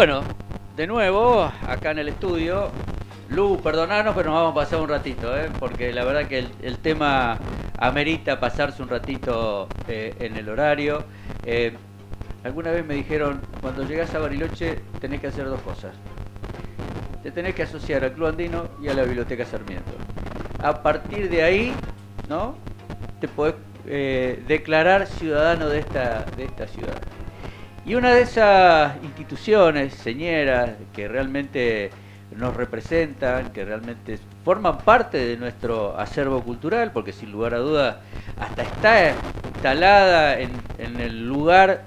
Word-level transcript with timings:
Bueno, 0.00 0.22
de 0.76 0.86
nuevo, 0.86 1.52
acá 1.68 1.90
en 1.90 1.98
el 1.98 2.08
estudio. 2.08 2.70
Lu, 3.40 3.58
perdonanos, 3.62 4.14
pero 4.14 4.28
nos 4.28 4.38
vamos 4.38 4.52
a 4.52 4.54
pasar 4.54 4.80
un 4.80 4.88
ratito, 4.90 5.34
¿eh? 5.34 5.48
porque 5.58 5.94
la 5.94 6.04
verdad 6.04 6.28
que 6.28 6.40
el, 6.40 6.50
el 6.60 6.76
tema 6.76 7.38
amerita 7.78 8.38
pasarse 8.38 8.82
un 8.82 8.90
ratito 8.90 9.66
eh, 9.88 10.14
en 10.20 10.36
el 10.36 10.46
horario. 10.50 11.04
Eh, 11.46 11.72
alguna 12.44 12.70
vez 12.70 12.84
me 12.84 12.92
dijeron, 12.92 13.40
cuando 13.62 13.82
llegas 13.88 14.14
a 14.14 14.18
Bariloche 14.18 14.80
tenés 15.00 15.22
que 15.22 15.28
hacer 15.28 15.46
dos 15.46 15.62
cosas. 15.62 15.94
Te 17.22 17.30
tenés 17.30 17.54
que 17.54 17.62
asociar 17.62 18.04
al 18.04 18.12
Club 18.12 18.26
Andino 18.26 18.68
y 18.82 18.88
a 18.88 18.94
la 18.94 19.04
Biblioteca 19.04 19.46
Sarmiento. 19.46 19.92
A 20.62 20.82
partir 20.82 21.30
de 21.30 21.42
ahí, 21.42 21.72
¿no? 22.28 22.56
Te 23.22 23.28
podés 23.28 23.54
eh, 23.86 24.44
declarar 24.48 25.06
ciudadano 25.06 25.70
de 25.70 25.78
esta, 25.78 26.26
de 26.36 26.44
esta 26.44 26.66
ciudad. 26.66 26.98
Y 27.86 27.94
una 27.94 28.12
de 28.12 28.20
esas 28.20 29.02
instituciones, 29.02 29.94
señeras, 29.94 30.72
que 30.92 31.08
realmente 31.08 31.90
nos 32.36 32.54
representan, 32.56 33.52
que 33.52 33.64
realmente 33.64 34.18
forman 34.44 34.78
parte 34.78 35.18
de 35.18 35.36
nuestro 35.36 35.98
acervo 35.98 36.42
cultural, 36.42 36.92
porque 36.92 37.12
sin 37.12 37.32
lugar 37.32 37.54
a 37.54 37.58
dudas 37.58 37.96
hasta 38.38 38.62
está 38.62 39.14
instalada 39.54 40.38
en, 40.38 40.50
en 40.78 41.00
el 41.00 41.26
lugar 41.26 41.82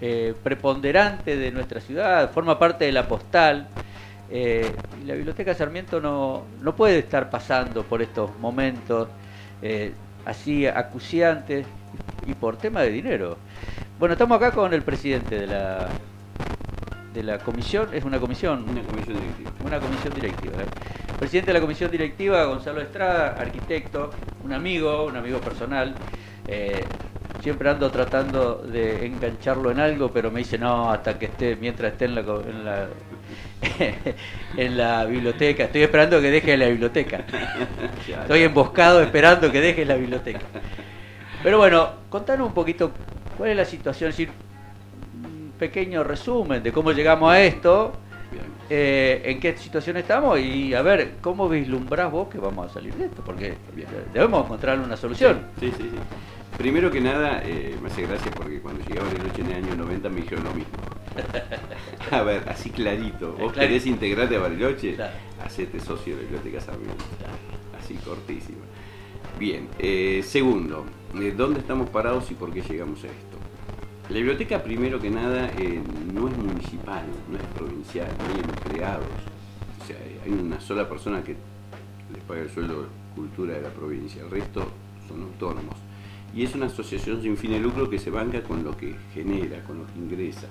eh, 0.00 0.34
preponderante 0.42 1.36
de 1.36 1.50
nuestra 1.52 1.80
ciudad, 1.80 2.30
forma 2.30 2.58
parte 2.58 2.84
de 2.84 2.92
la 2.92 3.06
postal. 3.08 3.68
eh, 4.30 4.70
y 5.02 5.06
la 5.06 5.14
Biblioteca 5.14 5.54
Sarmiento 5.54 6.00
no, 6.00 6.42
no 6.60 6.74
puede 6.74 6.98
estar 6.98 7.30
pasando 7.30 7.82
por 7.84 8.02
estos 8.02 8.36
momentos 8.38 9.08
eh, 9.62 9.92
así 10.24 10.66
acuciantes 10.66 11.66
y 12.26 12.34
por 12.34 12.56
tema 12.56 12.80
de 12.82 12.90
dinero. 12.90 13.36
Bueno, 13.98 14.14
estamos 14.14 14.36
acá 14.36 14.50
con 14.52 14.72
el 14.74 14.82
presidente 14.82 15.38
de 15.40 15.46
la 15.46 15.88
de 17.14 17.22
la 17.22 17.38
comisión, 17.38 17.88
es 17.92 18.04
una 18.04 18.18
comisión, 18.18 18.64
Una 18.68 18.82
comisión 18.82 19.16
directiva. 19.16 19.50
una 19.64 19.78
comisión 19.78 20.14
directiva. 20.14 20.62
¿eh? 20.62 20.66
Presidente 21.18 21.52
de 21.52 21.54
la 21.54 21.60
comisión 21.60 21.90
directiva, 21.90 22.44
Gonzalo 22.44 22.80
Estrada, 22.80 23.36
arquitecto, 23.38 24.10
un 24.44 24.52
amigo, 24.52 25.04
un 25.04 25.16
amigo 25.16 25.38
personal. 25.38 25.94
Eh, 26.48 26.84
siempre 27.40 27.70
ando 27.70 27.90
tratando 27.90 28.56
de 28.56 29.06
engancharlo 29.06 29.70
en 29.70 29.78
algo, 29.78 30.10
pero 30.10 30.30
me 30.30 30.40
dice 30.40 30.58
no, 30.58 30.90
hasta 30.90 31.18
que 31.18 31.26
esté, 31.26 31.56
mientras 31.56 31.92
esté 31.92 32.06
en 32.06 32.16
la, 32.16 32.20
en 32.20 32.64
la, 32.64 32.88
en 34.56 34.76
la 34.76 35.04
biblioteca. 35.04 35.64
Estoy 35.64 35.82
esperando 35.82 36.20
que 36.20 36.30
deje 36.30 36.56
la 36.56 36.66
biblioteca. 36.66 37.24
Estoy 38.22 38.42
emboscado 38.42 39.00
esperando 39.02 39.52
que 39.52 39.60
deje 39.60 39.84
la 39.84 39.94
biblioteca. 39.94 40.40
Pero 41.42 41.58
bueno, 41.58 41.90
contanos 42.08 42.48
un 42.48 42.54
poquito 42.54 42.90
cuál 43.36 43.50
es 43.50 43.56
la 43.56 43.64
situación, 43.64 44.10
es 44.10 44.16
decir, 44.16 44.32
pequeño 45.64 46.04
resumen 46.04 46.62
de 46.62 46.72
cómo 46.72 46.92
llegamos 46.92 47.32
a 47.32 47.42
esto, 47.42 47.94
eh, 48.68 49.22
en 49.24 49.40
qué 49.40 49.56
situación 49.56 49.96
estamos 49.96 50.38
y 50.38 50.74
a 50.74 50.82
ver 50.82 51.14
cómo 51.22 51.48
vislumbrás 51.48 52.12
vos 52.12 52.28
que 52.28 52.36
vamos 52.36 52.70
a 52.70 52.74
salir 52.74 52.92
de 52.94 53.06
esto, 53.06 53.22
porque 53.24 53.54
Bien. 53.74 53.88
debemos 54.12 54.44
encontrar 54.44 54.78
una 54.78 54.94
solución. 54.94 55.40
Sí, 55.58 55.72
sí, 55.74 55.84
sí. 55.84 55.98
Primero 56.58 56.90
que 56.90 57.00
nada, 57.00 57.40
eh, 57.42 57.74
me 57.80 57.88
hace 57.88 58.02
gracia 58.02 58.30
porque 58.32 58.60
cuando 58.60 58.84
llegaba 58.86 59.08
el 59.08 59.40
en 59.40 59.52
el 59.52 59.64
año 59.64 59.74
90 59.74 60.08
me 60.10 60.20
dijeron 60.20 60.44
lo 60.44 60.52
mismo. 60.52 60.74
A 62.10 62.22
ver, 62.22 62.46
así 62.46 62.68
clarito. 62.68 63.32
¿Vos 63.32 63.54
querés 63.54 63.86
integrarte 63.86 64.36
a 64.36 64.40
Bariloche? 64.40 64.96
Claro. 64.96 65.14
Hacete 65.42 65.80
socio 65.80 66.14
de 66.14 66.24
la 66.24 66.28
Biblioteca 66.28 66.60
Sarmiento. 66.60 67.04
Así 67.80 67.94
cortísima. 67.94 68.64
Bien, 69.38 69.68
eh, 69.78 70.22
segundo, 70.24 70.84
eh, 71.18 71.32
¿dónde 71.34 71.60
estamos 71.60 71.88
parados 71.88 72.30
y 72.30 72.34
por 72.34 72.52
qué 72.52 72.60
llegamos 72.60 73.02
a 73.02 73.06
esto? 73.06 73.33
La 74.10 74.16
biblioteca, 74.16 74.62
primero 74.62 75.00
que 75.00 75.08
nada, 75.08 75.50
eh, 75.58 75.80
no 76.12 76.28
es 76.28 76.36
municipal, 76.36 77.06
no 77.30 77.38
es 77.38 77.44
provincial, 77.56 78.08
no 78.18 78.34
hay 78.34 78.40
empleados. 78.40 79.06
O 79.82 79.86
sea, 79.86 79.96
hay 80.22 80.30
una 80.30 80.60
sola 80.60 80.86
persona 80.86 81.24
que 81.24 81.34
les 82.12 82.22
paga 82.24 82.42
el 82.42 82.50
sueldo 82.50 82.82
de 82.82 82.88
cultura 83.14 83.54
de 83.54 83.62
la 83.62 83.70
provincia, 83.70 84.22
el 84.22 84.30
resto 84.30 84.68
son 85.08 85.22
autónomos. 85.22 85.74
Y 86.34 86.42
es 86.44 86.54
una 86.54 86.66
asociación 86.66 87.22
sin 87.22 87.38
fin 87.38 87.52
de 87.52 87.60
lucro 87.60 87.88
que 87.88 87.98
se 87.98 88.10
banca 88.10 88.42
con 88.42 88.62
lo 88.62 88.76
que 88.76 88.94
genera, 89.14 89.64
con 89.64 89.78
lo 89.78 89.86
que 89.86 89.98
ingresa. 89.98 90.48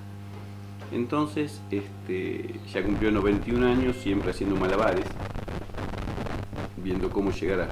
Entonces, 0.92 1.62
este, 1.70 2.56
ya 2.74 2.84
cumplió 2.84 3.12
91 3.12 3.68
años, 3.68 3.98
siempre 3.98 4.32
haciendo 4.32 4.56
malabares, 4.56 5.06
viendo 6.78 7.12
cómo 7.12 7.32
llegar 7.32 7.70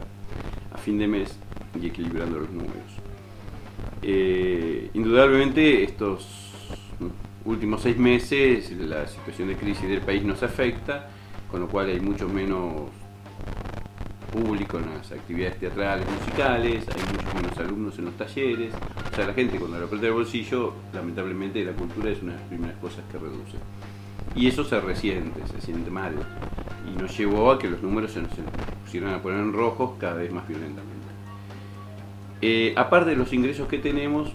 a 0.72 0.78
fin 0.78 1.00
de 1.00 1.08
mes 1.08 1.36
y 1.82 1.88
equilibrando 1.88 2.38
los 2.38 2.52
números. 2.52 3.11
Eh, 4.04 4.90
indudablemente 4.94 5.84
estos 5.84 6.28
últimos 7.46 7.82
seis 7.82 7.98
meses 7.98 8.72
la 8.78 9.08
situación 9.08 9.48
de 9.50 9.56
crisis 9.56 9.88
del 9.88 10.02
país 10.02 10.24
nos 10.24 10.42
afecta, 10.44 11.10
con 11.50 11.60
lo 11.62 11.68
cual 11.68 11.90
hay 11.90 12.00
mucho 12.00 12.28
menos 12.28 12.90
público 14.32 14.80
en 14.80 14.86
las 14.96 15.12
actividades 15.12 15.60
teatrales, 15.60 16.06
musicales, 16.10 16.86
hay 16.88 17.02
muchos 17.14 17.36
menos 17.36 17.58
alumnos 17.58 18.00
en 18.00 18.06
los 18.06 18.14
talleres, 18.16 18.74
o 19.12 19.16
sea, 19.16 19.28
la 19.28 19.34
gente 19.34 19.60
cuando 19.60 19.78
le 19.78 19.86
aprieta 19.86 20.08
el 20.08 20.14
bolsillo, 20.14 20.74
lamentablemente 20.94 21.64
la 21.66 21.74
cultura 21.74 22.10
es 22.10 22.22
una 22.22 22.34
de 22.34 22.40
las 22.40 22.48
primeras 22.48 22.78
cosas 22.78 23.04
que 23.12 23.18
reduce. 23.18 23.58
Y 24.34 24.48
eso 24.48 24.64
se 24.64 24.80
resiente, 24.80 25.42
se 25.48 25.60
siente 25.60 25.92
mal, 25.92 26.14
y 26.88 26.98
nos 26.98 27.18
llevó 27.18 27.52
a 27.52 27.60
que 27.60 27.70
los 27.70 27.84
números 27.84 28.14
se 28.14 28.22
nos 28.22 28.32
pusieran 28.86 29.14
a 29.14 29.22
poner 29.22 29.42
en 29.42 29.52
rojos 29.52 29.92
cada 30.00 30.16
vez 30.16 30.32
más 30.32 30.48
violentamente. 30.48 31.01
Eh, 32.42 32.74
aparte 32.76 33.12
de 33.12 33.16
los 33.16 33.32
ingresos 33.34 33.68
que 33.68 33.78
tenemos 33.78 34.32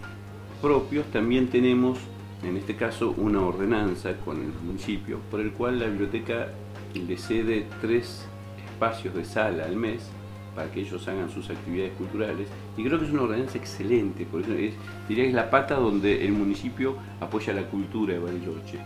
propios, 0.63 1.07
también 1.07 1.49
tenemos, 1.49 1.99
en 2.45 2.57
este 2.57 2.77
caso, 2.77 3.15
una 3.17 3.41
ordenanza 3.41 4.17
con 4.19 4.41
el 4.41 4.53
municipio, 4.65 5.19
por 5.31 5.41
el 5.41 5.53
cual 5.53 5.81
la 5.81 5.87
biblioteca 5.87 6.49
le 6.95 7.17
cede 7.19 7.67
tres 7.81 8.27
espacios 8.65 9.15
de 9.15 9.25
sala 9.25 9.65
al 9.65 9.77
mes 9.77 10.09
para 10.55 10.71
que 10.71 10.81
ellos 10.81 11.07
hagan 11.09 11.29
sus 11.31 11.51
actividades 11.51 11.93
culturales. 11.93 12.49
Y 12.77 12.85
creo 12.85 12.99
que 12.99 13.07
es 13.07 13.11
una 13.11 13.23
ordenanza 13.23 13.59
excelente, 13.59 14.25
por 14.25 14.41
eso 14.41 14.53
es, 14.53 14.75
diría 15.09 15.25
que 15.25 15.31
es 15.31 15.35
la 15.35 15.51
pata 15.51 15.75
donde 15.75 16.25
el 16.25 16.33
municipio 16.33 16.97
apoya 17.21 17.53
la 17.53 17.65
cultura 17.65 18.15
de 18.15 18.21
Bariloche. 18.21 18.79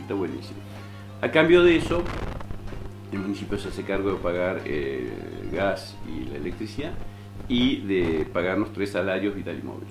Está 0.00 0.14
buenísimo. 0.14 0.60
A 1.20 1.30
cambio 1.30 1.62
de 1.62 1.76
eso, 1.76 2.02
el 3.10 3.18
municipio 3.18 3.58
se 3.58 3.68
hace 3.68 3.82
cargo 3.82 4.12
de 4.12 4.16
pagar 4.16 4.62
eh, 4.64 5.12
el 5.42 5.50
gas 5.50 5.96
y 6.08 6.30
la 6.30 6.36
electricidad 6.36 6.92
y 7.48 7.76
de 7.78 8.26
pagarnos 8.32 8.72
tres 8.72 8.90
salarios 8.90 9.34
vital 9.34 9.58
y 9.60 9.66
móvil, 9.66 9.88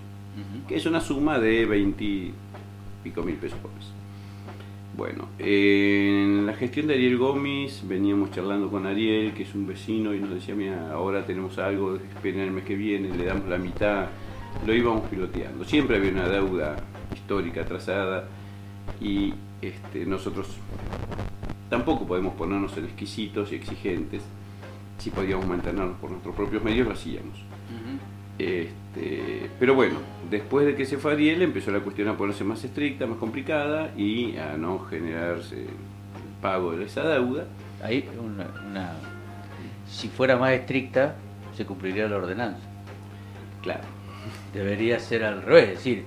que 0.68 0.76
es 0.76 0.86
una 0.86 1.02
suma 1.02 1.40
de 1.40 1.66
20 1.66 2.04
y 2.04 2.34
pico 3.04 3.24
mil 3.24 3.36
pesos 3.36 3.60
por 3.60 3.74
mes. 3.74 3.92
Bueno, 4.96 5.30
en 5.40 6.46
la 6.46 6.54
gestión 6.54 6.88
de 6.88 6.96
Ariel 6.96 7.18
Gómez 7.18 7.82
veníamos 7.88 8.32
charlando 8.32 8.70
con 8.70 8.86
Ariel, 8.86 9.34
que 9.34 9.44
es 9.44 9.56
un 9.56 9.66
vecino, 9.66 10.14
y 10.14 10.20
nos 10.20 10.32
decía, 10.32 10.54
mira, 10.54 10.92
ahora 10.92 11.26
tenemos 11.26 11.58
algo, 11.60 11.96
esperen 11.96 12.42
el 12.42 12.52
mes 12.52 12.66
que 12.66 12.76
viene, 12.76 13.10
le 13.16 13.26
damos 13.26 13.48
la 13.48 13.58
mitad, 13.58 14.08
lo 14.66 14.74
íbamos 14.74 15.10
piloteando. 15.10 15.64
Siempre 15.64 15.98
había 15.98 16.12
una 16.12 16.28
deuda 16.28 16.76
histórica 17.14 17.66
trazada 17.66 18.26
y 19.00 19.34
este, 19.62 20.06
nosotros 20.06 20.48
tampoco 21.70 22.06
podemos 22.06 22.34
ponernos 22.34 22.76
en 22.78 22.86
exquisitos 22.86 23.52
y 23.54 23.56
exigentes. 23.56 24.24
Si 25.02 25.10
podíamos 25.10 25.48
mantenernos 25.48 25.98
por 25.98 26.12
nuestros 26.12 26.36
propios 26.36 26.64
medios, 26.64 26.86
lo 26.88 26.94
hacíamos. 26.94 27.38
Este, 28.38 29.50
pero 29.60 29.76
bueno, 29.76 29.96
después 30.30 30.66
de 30.66 30.76
que 30.76 30.86
se 30.86 30.98
fue 30.98 31.14
Ariel, 31.14 31.42
empezó 31.42 31.72
la 31.72 31.80
cuestión 31.80 32.08
a 32.08 32.18
ponerse 32.18 32.44
más 32.44 32.64
estricta, 32.64 33.06
más 33.06 33.18
complicada 33.18 33.92
y 33.98 34.38
a 34.38 34.58
no 34.58 34.80
generarse 34.80 35.56
el 35.62 35.68
pago 36.42 36.72
de 36.74 36.86
esa 36.86 37.04
deuda. 37.04 37.46
Ahí 37.84 38.08
una, 38.20 38.48
una- 38.70 38.94
si 39.88 40.08
fuera 40.08 40.38
más 40.38 40.52
estricta, 40.54 41.16
se 41.56 41.66
cumpliría 41.66 42.08
la 42.08 42.18
ordenanza. 42.18 42.62
Claro, 43.62 43.82
Debería 44.54 45.00
ser 45.00 45.24
al 45.24 45.42
revés, 45.42 45.64
es 45.70 45.76
decir, 45.78 46.04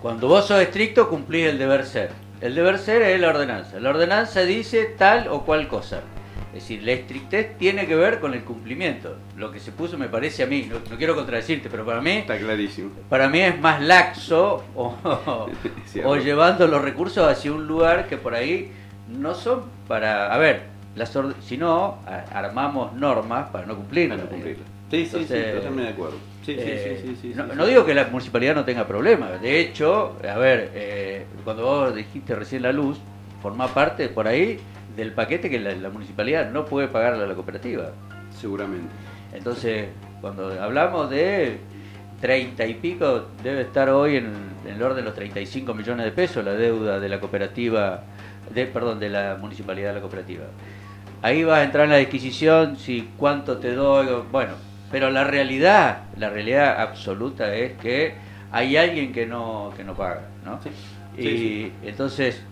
cuando 0.00 0.28
vos 0.28 0.46
sos 0.46 0.60
estricto 0.60 1.08
cumplís 1.08 1.46
el 1.46 1.58
deber 1.58 1.84
ser. 1.84 2.10
El 2.40 2.54
deber 2.54 2.78
ser 2.78 3.02
es 3.02 3.20
la 3.20 3.28
ordenanza. 3.28 3.80
La 3.80 3.90
ordenanza 3.90 4.42
dice 4.42 4.94
tal 4.96 5.26
o 5.28 5.42
cual 5.44 5.66
cosa. 5.68 6.00
Es 6.48 6.62
decir, 6.62 6.82
la 6.82 6.92
estrictez 6.92 7.58
tiene 7.58 7.86
que 7.86 7.94
ver 7.94 8.20
con 8.20 8.32
el 8.32 8.42
cumplimiento. 8.42 9.16
Lo 9.36 9.52
que 9.52 9.60
se 9.60 9.70
puso 9.70 9.98
me 9.98 10.08
parece 10.08 10.42
a 10.42 10.46
mí, 10.46 10.66
no, 10.68 10.76
no 10.90 10.96
quiero 10.96 11.14
contradecirte, 11.14 11.68
pero 11.68 11.84
para 11.84 12.00
mí, 12.00 12.10
está 12.12 12.38
clarísimo. 12.38 12.90
para 13.08 13.28
mí 13.28 13.40
es 13.40 13.60
más 13.60 13.82
laxo 13.82 14.64
o, 14.74 16.16
llevando 16.18 16.66
los 16.66 16.82
recursos 16.82 17.28
hacia 17.30 17.52
un 17.52 17.66
lugar 17.66 18.08
que 18.08 18.16
por 18.16 18.34
ahí 18.34 18.70
no 19.08 19.34
son 19.34 19.64
para... 19.86 20.32
A 20.32 20.38
ver, 20.38 20.62
las 20.96 21.16
si 21.42 21.58
no, 21.58 21.98
armamos 22.32 22.94
normas 22.94 23.50
para 23.50 23.66
no 23.66 23.76
cumplirlas. 23.76 24.18
Para 24.18 24.30
cumplirla. 24.30 24.64
Sí, 24.90 25.04
sí, 25.04 25.10
sí, 25.10 25.16
Entonces, 25.16 25.54
totalmente 25.54 25.82
de 25.82 25.88
acuerdo. 25.90 26.16
Sí, 26.46 26.54
sí, 26.54 26.60
Eh, 26.64 27.02
sí, 27.02 27.08
sí, 27.08 27.18
sí, 27.20 27.34
no, 27.36 27.44
sí, 27.44 27.50
no 27.54 27.64
sí. 27.64 27.70
digo 27.70 27.84
que 27.84 27.94
la 27.94 28.06
municipalidad 28.06 28.54
no 28.54 28.64
tenga 28.64 28.86
problemas. 28.86 29.40
De 29.42 29.60
hecho, 29.60 30.16
a 30.26 30.38
ver, 30.38 30.70
eh, 30.74 31.26
cuando 31.44 31.64
vos 31.64 31.94
dijiste 31.94 32.34
recién 32.34 32.62
la 32.62 32.72
luz, 32.72 32.98
formá 33.42 33.68
parte 33.68 34.08
por 34.08 34.26
ahí 34.26 34.58
del 34.98 35.12
paquete 35.12 35.48
que 35.48 35.58
la, 35.58 35.72
la 35.72 35.88
municipalidad 35.88 36.50
no 36.50 36.66
puede 36.66 36.88
pagarle 36.88 37.24
a 37.24 37.26
la 37.26 37.34
cooperativa. 37.34 37.92
Seguramente. 38.38 38.88
Entonces, 39.32 39.86
cuando 40.20 40.60
hablamos 40.60 41.08
de 41.08 41.58
30 42.20 42.66
y 42.66 42.74
pico, 42.74 43.26
debe 43.42 43.62
estar 43.62 43.88
hoy 43.90 44.16
en, 44.16 44.26
en 44.66 44.74
el 44.74 44.82
orden 44.82 44.96
de 44.96 45.02
los 45.04 45.14
35 45.14 45.72
millones 45.72 46.04
de 46.04 46.12
pesos 46.12 46.44
la 46.44 46.52
deuda 46.52 46.98
de 47.00 47.08
la 47.08 47.20
cooperativa, 47.20 48.02
de, 48.52 48.66
perdón, 48.66 48.98
de 48.98 49.08
la 49.08 49.36
municipalidad 49.40 49.88
de 49.90 49.94
la 49.94 50.00
cooperativa. 50.00 50.44
Ahí 51.22 51.44
vas 51.44 51.60
a 51.60 51.64
entrar 51.64 51.84
en 51.84 51.90
la 51.90 51.96
disquisición 51.96 52.76
si 52.76 53.08
cuánto 53.16 53.58
te 53.58 53.72
doy, 53.74 54.06
bueno, 54.32 54.52
pero 54.90 55.10
la 55.10 55.24
realidad, 55.24 56.02
la 56.16 56.30
realidad 56.30 56.80
absoluta 56.80 57.54
es 57.54 57.72
que 57.78 58.14
hay 58.50 58.76
alguien 58.76 59.12
que 59.12 59.26
no, 59.26 59.72
que 59.76 59.84
no 59.84 59.94
paga, 59.94 60.22
¿no? 60.44 60.60
Sí. 60.62 60.70
Y 61.16 61.22
Sí, 61.22 61.38
sí. 61.38 61.72
entonces, 61.84 62.42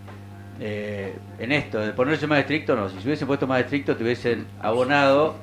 eh, 0.59 1.15
en 1.39 1.51
esto, 1.51 1.79
de 1.79 1.91
ponerse 1.91 2.27
más 2.27 2.39
estricto, 2.39 2.75
no, 2.75 2.89
si 2.89 2.99
se 2.99 3.05
hubiesen 3.05 3.27
puesto 3.27 3.47
más 3.47 3.59
estricto, 3.61 3.95
te 3.95 4.03
hubiesen 4.03 4.45
abonado. 4.61 5.35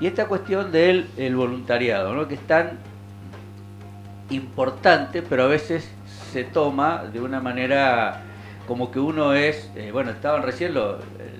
Y 0.00 0.06
esta 0.06 0.26
cuestión 0.26 0.72
del 0.72 1.08
el 1.16 1.36
voluntariado, 1.36 2.14
¿no? 2.14 2.26
que 2.28 2.34
es 2.34 2.40
tan 2.46 2.78
importante, 4.30 5.22
pero 5.22 5.44
a 5.44 5.46
veces 5.46 5.88
se 6.32 6.44
toma 6.44 7.04
de 7.12 7.20
una 7.20 7.40
manera 7.40 8.22
como 8.66 8.90
que 8.90 8.98
uno 8.98 9.34
es, 9.34 9.70
eh, 9.76 9.90
bueno, 9.92 10.10
estaban 10.10 10.42
recién 10.42 10.72
los, 10.74 11.00
eh, 11.00 11.30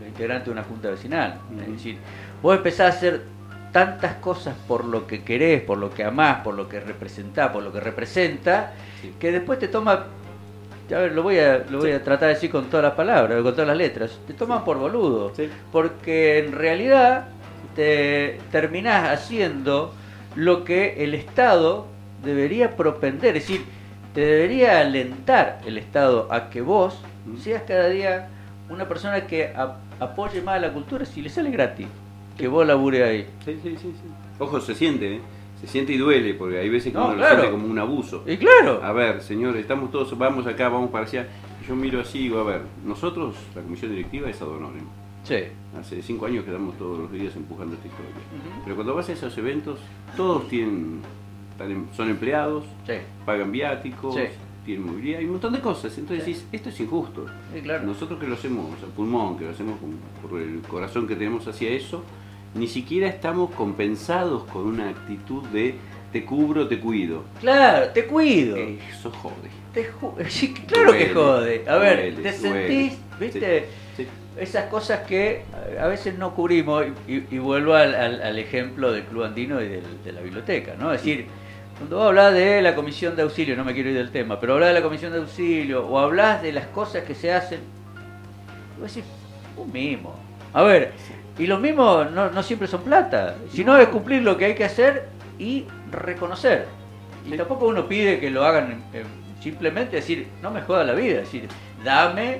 los 0.00 0.08
integrantes 0.08 0.46
de 0.46 0.52
una 0.52 0.64
junta 0.64 0.90
vecinal, 0.90 1.38
es 1.60 1.72
decir, 1.72 1.98
vos 2.42 2.56
empezás 2.56 2.94
a 2.94 2.96
hacer 2.96 3.22
tantas 3.70 4.14
cosas 4.16 4.56
por 4.66 4.84
lo 4.84 5.06
que 5.06 5.22
querés, 5.22 5.62
por 5.62 5.78
lo 5.78 5.90
que 5.90 6.02
amás, 6.02 6.38
por 6.42 6.54
lo 6.54 6.68
que 6.68 6.80
representás, 6.80 7.50
por 7.50 7.62
lo 7.62 7.72
que 7.72 7.80
representa, 7.80 8.72
Sí. 9.00 9.14
que 9.20 9.30
después 9.30 9.58
te 9.58 9.68
toma, 9.68 10.06
a 10.92 10.98
ver, 10.98 11.12
lo 11.12 11.22
voy 11.22 11.38
a, 11.38 11.64
lo 11.70 11.78
voy 11.78 11.92
a 11.92 12.02
tratar 12.02 12.28
de 12.28 12.34
decir 12.34 12.50
con 12.50 12.66
todas 12.66 12.84
las 12.84 12.94
palabras, 12.94 13.42
con 13.42 13.52
todas 13.52 13.68
las 13.68 13.76
letras, 13.76 14.18
te 14.26 14.34
toman 14.34 14.64
por 14.64 14.78
boludo, 14.78 15.32
Sí. 15.34 15.48
porque 15.72 16.38
en 16.38 16.52
realidad 16.52 17.26
te 17.74 18.38
terminás 18.50 19.08
haciendo 19.10 19.94
lo 20.36 20.64
que 20.64 21.02
el 21.04 21.14
Estado 21.14 21.86
debería 22.24 22.76
propender, 22.76 23.36
es 23.36 23.46
decir, 23.46 23.64
te 24.14 24.20
debería 24.22 24.80
alentar 24.80 25.60
el 25.64 25.78
Estado 25.78 26.26
a 26.30 26.50
que 26.50 26.60
vos 26.60 26.98
seas 27.38 27.62
cada 27.66 27.88
día 27.88 28.28
una 28.68 28.88
persona 28.88 29.26
que 29.26 29.52
a- 29.54 29.76
apoye 30.00 30.42
más 30.42 30.56
a 30.56 30.60
la 30.60 30.72
cultura 30.72 31.04
si 31.04 31.22
le 31.22 31.28
sale 31.28 31.50
gratis, 31.50 31.86
que 32.36 32.48
vos 32.48 32.66
labure 32.66 33.04
ahí. 33.04 33.26
Sí, 33.44 33.58
sí, 33.62 33.70
sí, 33.80 33.92
sí. 33.92 34.08
Ojo, 34.38 34.60
se 34.60 34.74
siente, 34.74 35.16
¿eh? 35.16 35.20
Se 35.60 35.66
siente 35.66 35.92
y 35.92 35.98
duele, 35.98 36.34
porque 36.34 36.58
hay 36.58 36.68
veces 36.70 36.92
que 36.92 36.98
No, 36.98 37.06
uno 37.08 37.16
claro. 37.16 37.34
lo 37.34 37.40
siente 37.42 37.58
como 37.60 37.70
un 37.70 37.78
abuso. 37.78 38.24
Y 38.26 38.36
claro, 38.38 38.82
A 38.82 38.92
ver, 38.92 39.20
señores, 39.22 39.60
estamos 39.60 39.90
todos, 39.90 40.16
vamos 40.16 40.46
acá, 40.46 40.68
vamos 40.70 40.90
para 40.90 41.04
allá. 41.04 41.28
Y 41.62 41.68
Yo 41.68 41.76
miro 41.76 42.00
así 42.00 42.18
y 42.18 42.22
digo, 42.24 42.38
a 42.40 42.44
ver, 42.44 42.62
nosotros, 42.84 43.36
la 43.54 43.60
comisión 43.62 43.90
directiva 43.90 44.30
es 44.30 44.40
ad 44.40 44.48
honorem. 44.48 44.84
sí, 45.24 45.36
Hace 45.78 46.02
cinco 46.02 46.26
años 46.26 46.44
que 46.44 46.50
estamos 46.50 46.76
todos 46.78 46.98
los 46.98 47.12
días 47.12 47.36
empujando 47.36 47.74
esta 47.74 47.86
historia. 47.88 48.10
Ujú. 48.10 48.62
Pero 48.64 48.74
cuando 48.74 48.94
vas 48.94 49.08
a 49.08 49.12
esos 49.12 49.36
eventos, 49.38 49.78
todos 50.16 50.48
tienen, 50.48 51.00
em- 51.60 51.86
son 51.94 52.08
empleados, 52.10 52.64
sí, 52.86 52.94
pagan 53.26 53.52
viáticos, 53.52 54.14
Sí. 54.14 54.22
tienen 54.64 54.86
movilidad, 54.86 55.18
hay 55.20 55.26
un 55.26 55.32
montón 55.32 55.52
de 55.52 55.60
cosas. 55.60 55.96
Entonces 55.98 56.24
Sí. 56.24 56.32
decís, 56.32 56.46
esto 56.52 56.70
es 56.70 56.80
injusto. 56.80 57.26
sí, 57.54 57.60
claro. 57.60 57.84
Nosotros 57.86 58.18
que 58.18 58.26
lo 58.26 58.34
hacemos 58.34 58.66
a 58.82 58.86
pulmón, 58.96 59.36
que 59.38 59.44
lo 59.44 59.50
hacemos 59.50 59.74
por 60.26 60.40
el 60.40 60.60
corazón 60.62 61.06
que 61.06 61.14
tenemos 61.16 61.46
hacia 61.46 61.68
eso, 61.70 62.02
ni 62.54 62.66
siquiera 62.66 63.06
estamos 63.08 63.50
compensados 63.52 64.44
con 64.44 64.66
una 64.66 64.88
actitud 64.90 65.44
de 65.48 65.74
te 66.12 66.24
cubro, 66.24 66.66
te 66.66 66.80
cuido. 66.80 67.22
Claro, 67.40 67.88
te 67.90 68.04
cuido. 68.06 68.56
Eso 68.56 69.10
jode. 69.12 69.48
Te 69.72 69.92
ju- 69.92 70.14
sí, 70.28 70.52
claro 70.66 70.92
que 70.92 71.10
jode. 71.10 71.64
A 71.68 71.76
ver, 71.76 72.14
duele, 72.14 72.30
te 72.30 72.38
duele. 72.38 72.68
sentís, 72.68 72.98
viste, 73.20 73.66
Sí, 73.96 74.02
sí. 74.04 74.08
esas 74.36 74.64
cosas 74.64 75.06
que 75.06 75.42
a 75.80 75.86
veces 75.86 76.18
no 76.18 76.34
cubrimos, 76.34 76.84
y, 77.06 77.12
y- 77.14 77.26
y 77.30 77.38
vuelvo 77.38 77.74
al, 77.74 77.94
al- 77.94 78.22
al 78.22 78.38
ejemplo 78.40 78.90
del 78.92 79.04
Club 79.04 79.22
Andino 79.24 79.62
y 79.62 79.68
del- 79.68 80.02
de 80.04 80.12
la 80.12 80.20
biblioteca, 80.20 80.74
¿no? 80.76 80.92
Es 80.92 81.02
decir, 81.02 81.26
cuando 81.78 81.98
vos 81.98 82.08
hablas 82.08 82.34
de 82.34 82.60
la 82.60 82.74
comisión 82.74 83.14
de 83.14 83.22
auxilio, 83.22 83.56
no 83.56 83.64
me 83.64 83.72
quiero 83.72 83.90
ir 83.90 83.96
del 83.96 84.10
tema, 84.10 84.40
pero 84.40 84.54
hablas 84.54 84.70
de 84.70 84.74
la 84.74 84.82
comisión 84.82 85.12
de 85.12 85.18
auxilio, 85.20 85.86
o 85.86 85.98
hablas 86.00 86.42
de 86.42 86.52
las 86.52 86.66
cosas 86.66 87.04
que 87.04 87.14
se 87.14 87.32
hacen, 87.32 87.60
vos 88.80 88.92
decís, 88.92 89.08
un 89.56 89.70
mimo. 89.72 90.14
A 90.52 90.62
ver, 90.64 90.92
y 91.40 91.46
los 91.46 91.60
mimos 91.60 92.10
no, 92.10 92.30
no 92.30 92.42
siempre 92.42 92.68
son 92.68 92.82
plata, 92.82 93.34
sino 93.52 93.76
es 93.78 93.88
cumplir 93.88 94.22
lo 94.22 94.36
que 94.36 94.44
hay 94.46 94.54
que 94.54 94.64
hacer 94.64 95.08
y 95.38 95.64
reconocer. 95.90 96.66
Y 97.26 97.30
Sí. 97.30 97.36
tampoco 97.36 97.66
uno 97.66 97.86
pide 97.88 98.18
que 98.20 98.30
lo 98.30 98.44
hagan 98.44 98.82
eh, 98.92 99.04
simplemente 99.42 99.96
decir, 99.96 100.28
no 100.42 100.50
me 100.50 100.60
joda 100.62 100.84
la 100.84 100.92
vida, 100.94 101.14
es 101.20 101.32
decir, 101.32 101.48
dame 101.84 102.38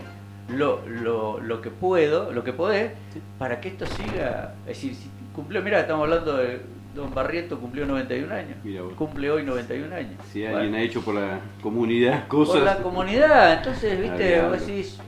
lo, 0.48 0.80
lo, 0.86 1.40
lo 1.40 1.60
que 1.60 1.70
puedo, 1.70 2.32
lo 2.32 2.42
que 2.44 2.52
podés, 2.52 2.92
para 3.38 3.60
que 3.60 3.68
esto 3.68 3.86
siga. 3.86 4.54
Es 4.62 4.76
decir, 4.82 4.94
si 4.94 5.08
cumplió, 5.34 5.62
mira, 5.62 5.80
estamos 5.80 6.04
hablando 6.04 6.36
de 6.36 6.60
Don 6.94 7.14
Barriento, 7.14 7.58
cumplió 7.58 7.86
91 7.86 8.34
años. 8.34 8.56
Mira. 8.64 8.82
Cumple 8.96 9.30
hoy 9.30 9.44
91 9.44 9.94
años. 9.94 10.14
Si 10.32 10.40
Bueno, 10.42 10.56
alguien 10.58 10.74
ha 10.74 10.82
hecho 10.82 11.00
por 11.02 11.14
la 11.14 11.38
comunidad 11.62 12.26
cosas. 12.26 12.56
por 12.56 12.64
la 12.64 12.76
comunidad, 12.78 13.52
entonces, 13.58 14.00
viste, 14.02 14.40
vos 14.42 14.66
decís, 14.66 14.98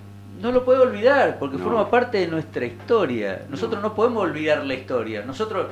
no 0.42 0.52
lo 0.52 0.64
puedo 0.64 0.82
olvidar, 0.82 1.38
porque 1.38 1.56
No. 1.56 1.64
forma 1.64 1.88
parte 1.88 2.18
de 2.18 2.26
nuestra 2.26 2.66
historia. 2.66 3.42
Nosotros 3.48 3.80
No. 3.80 3.88
no 3.90 3.94
podemos 3.94 4.22
olvidar 4.24 4.64
la 4.66 4.74
historia. 4.74 5.22
Nosotros 5.24 5.68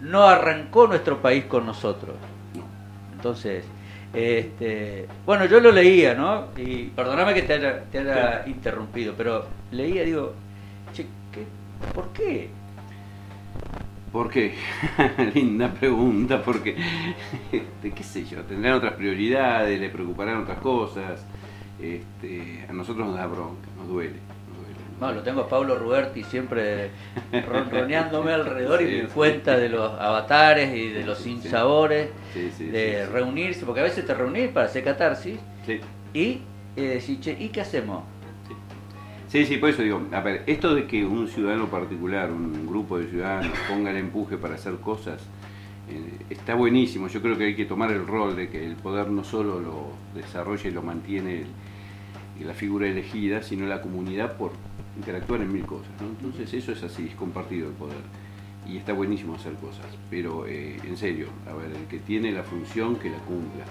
no 0.00 0.22
arrancó 0.22 0.86
nuestro 0.86 1.18
país 1.18 1.44
con 1.44 1.66
nosotros. 1.66 2.16
No. 2.54 2.64
Entonces, 3.14 3.64
este, 4.14 5.06
bueno, 5.26 5.44
yo 5.44 5.60
lo 5.60 5.70
leía, 5.70 6.14
¿no? 6.14 6.46
Y 6.56 6.84
perdóname 6.86 7.34
que 7.34 7.42
te 7.42 7.52
haya, 7.54 7.84
te 7.92 7.98
haya 7.98 8.44
interrumpido, 8.46 9.12
pero 9.16 9.44
leía, 9.70 10.02
digo, 10.04 10.32
che, 10.94 11.06
¿qué, 11.30 11.44
¿por 11.94 12.08
qué? 12.14 12.48
¿Por 14.10 14.30
qué? 14.30 14.54
Linda 15.34 15.68
pregunta, 15.68 16.40
porque, 16.42 16.74
este, 17.52 17.90
qué 17.92 18.02
sé 18.02 18.24
yo, 18.24 18.40
tendrán 18.44 18.74
otras 18.74 18.94
prioridades, 18.94 19.78
le 19.78 19.90
preocuparán 19.90 20.42
otras 20.42 20.58
cosas. 20.60 21.22
Este, 21.80 22.64
a 22.68 22.72
nosotros 22.72 23.06
nos 23.06 23.16
da 23.16 23.26
bronca, 23.26 23.68
nos 23.76 23.88
duele. 23.88 24.14
Nos 24.48 24.58
duele, 24.58 24.80
nos 24.92 25.00
No, 25.00 25.12
lo 25.12 25.22
tengo 25.22 25.42
a 25.42 25.48
Pablo 25.48 25.76
Ruberti 25.78 26.24
siempre 26.24 26.90
ronroneándome 27.48 28.32
alrededor 28.32 28.82
y 28.82 28.84
me 28.86 29.00
sí. 29.02 29.06
cuenta 29.14 29.56
de 29.56 29.68
los 29.68 29.92
avatares 30.00 30.74
y 30.76 30.88
de 30.88 31.04
los 31.04 31.18
sinsabores, 31.18 32.10
de 32.58 33.06
reunirse, 33.06 33.64
porque 33.64 33.80
a 33.80 33.84
veces 33.84 34.04
te 34.06 34.14
reunís 34.14 34.48
para 34.48 34.66
hacer 34.66 34.82
catarsis 34.84 35.38
Sí. 35.66 35.80
y 36.14 36.40
eh, 36.76 36.82
decir, 36.82 37.20
che, 37.20 37.36
¿y 37.38 37.48
qué 37.50 37.60
hacemos? 37.60 38.02
Sí, 39.28 39.44
sí, 39.44 39.58
por 39.58 39.68
eso 39.70 39.82
digo, 39.82 40.00
a 40.12 40.20
ver, 40.20 40.42
esto 40.46 40.74
de 40.74 40.86
que 40.86 41.04
un 41.04 41.28
ciudadano 41.28 41.66
particular, 41.68 42.30
un 42.32 42.66
grupo 42.66 42.98
de 42.98 43.06
ciudadanos 43.08 43.52
ponga 43.68 43.90
el 43.90 43.98
empuje 43.98 44.36
para 44.38 44.54
hacer 44.54 44.76
cosas, 44.76 45.20
eh, 45.90 46.24
está 46.30 46.54
buenísimo. 46.54 47.08
Yo 47.08 47.20
creo 47.20 47.36
que 47.36 47.44
hay 47.44 47.54
que 47.54 47.66
tomar 47.66 47.90
el 47.92 48.06
rol 48.06 48.34
de 48.36 48.48
que 48.48 48.64
el 48.64 48.74
poder 48.76 49.10
no 49.10 49.22
solo 49.24 49.60
lo 49.60 49.88
desarrolla 50.14 50.68
y 50.68 50.72
lo 50.72 50.82
mantiene 50.82 51.42
el- 51.42 51.46
la 52.44 52.54
figura 52.54 52.86
elegida, 52.86 53.42
sino 53.42 53.66
la 53.66 53.80
comunidad 53.80 54.36
por 54.36 54.52
interactuar 54.96 55.40
en 55.42 55.52
mil 55.52 55.66
cosas. 55.66 55.90
Entonces 56.00 56.52
eso 56.54 56.72
es 56.72 56.82
así, 56.82 57.06
es 57.06 57.14
compartido 57.14 57.68
el 57.68 57.74
poder. 57.74 57.96
Y 58.66 58.76
está 58.76 58.92
buenísimo 58.92 59.34
hacer 59.34 59.54
cosas. 59.54 59.86
Pero 60.10 60.46
eh, 60.46 60.76
en 60.84 60.96
serio, 60.96 61.28
a 61.48 61.54
ver, 61.54 61.70
el 61.70 61.86
que 61.86 61.98
tiene 61.98 62.32
la 62.32 62.42
función 62.42 62.96
que 62.96 63.10
la 63.10 63.18
cumpla. 63.18 63.64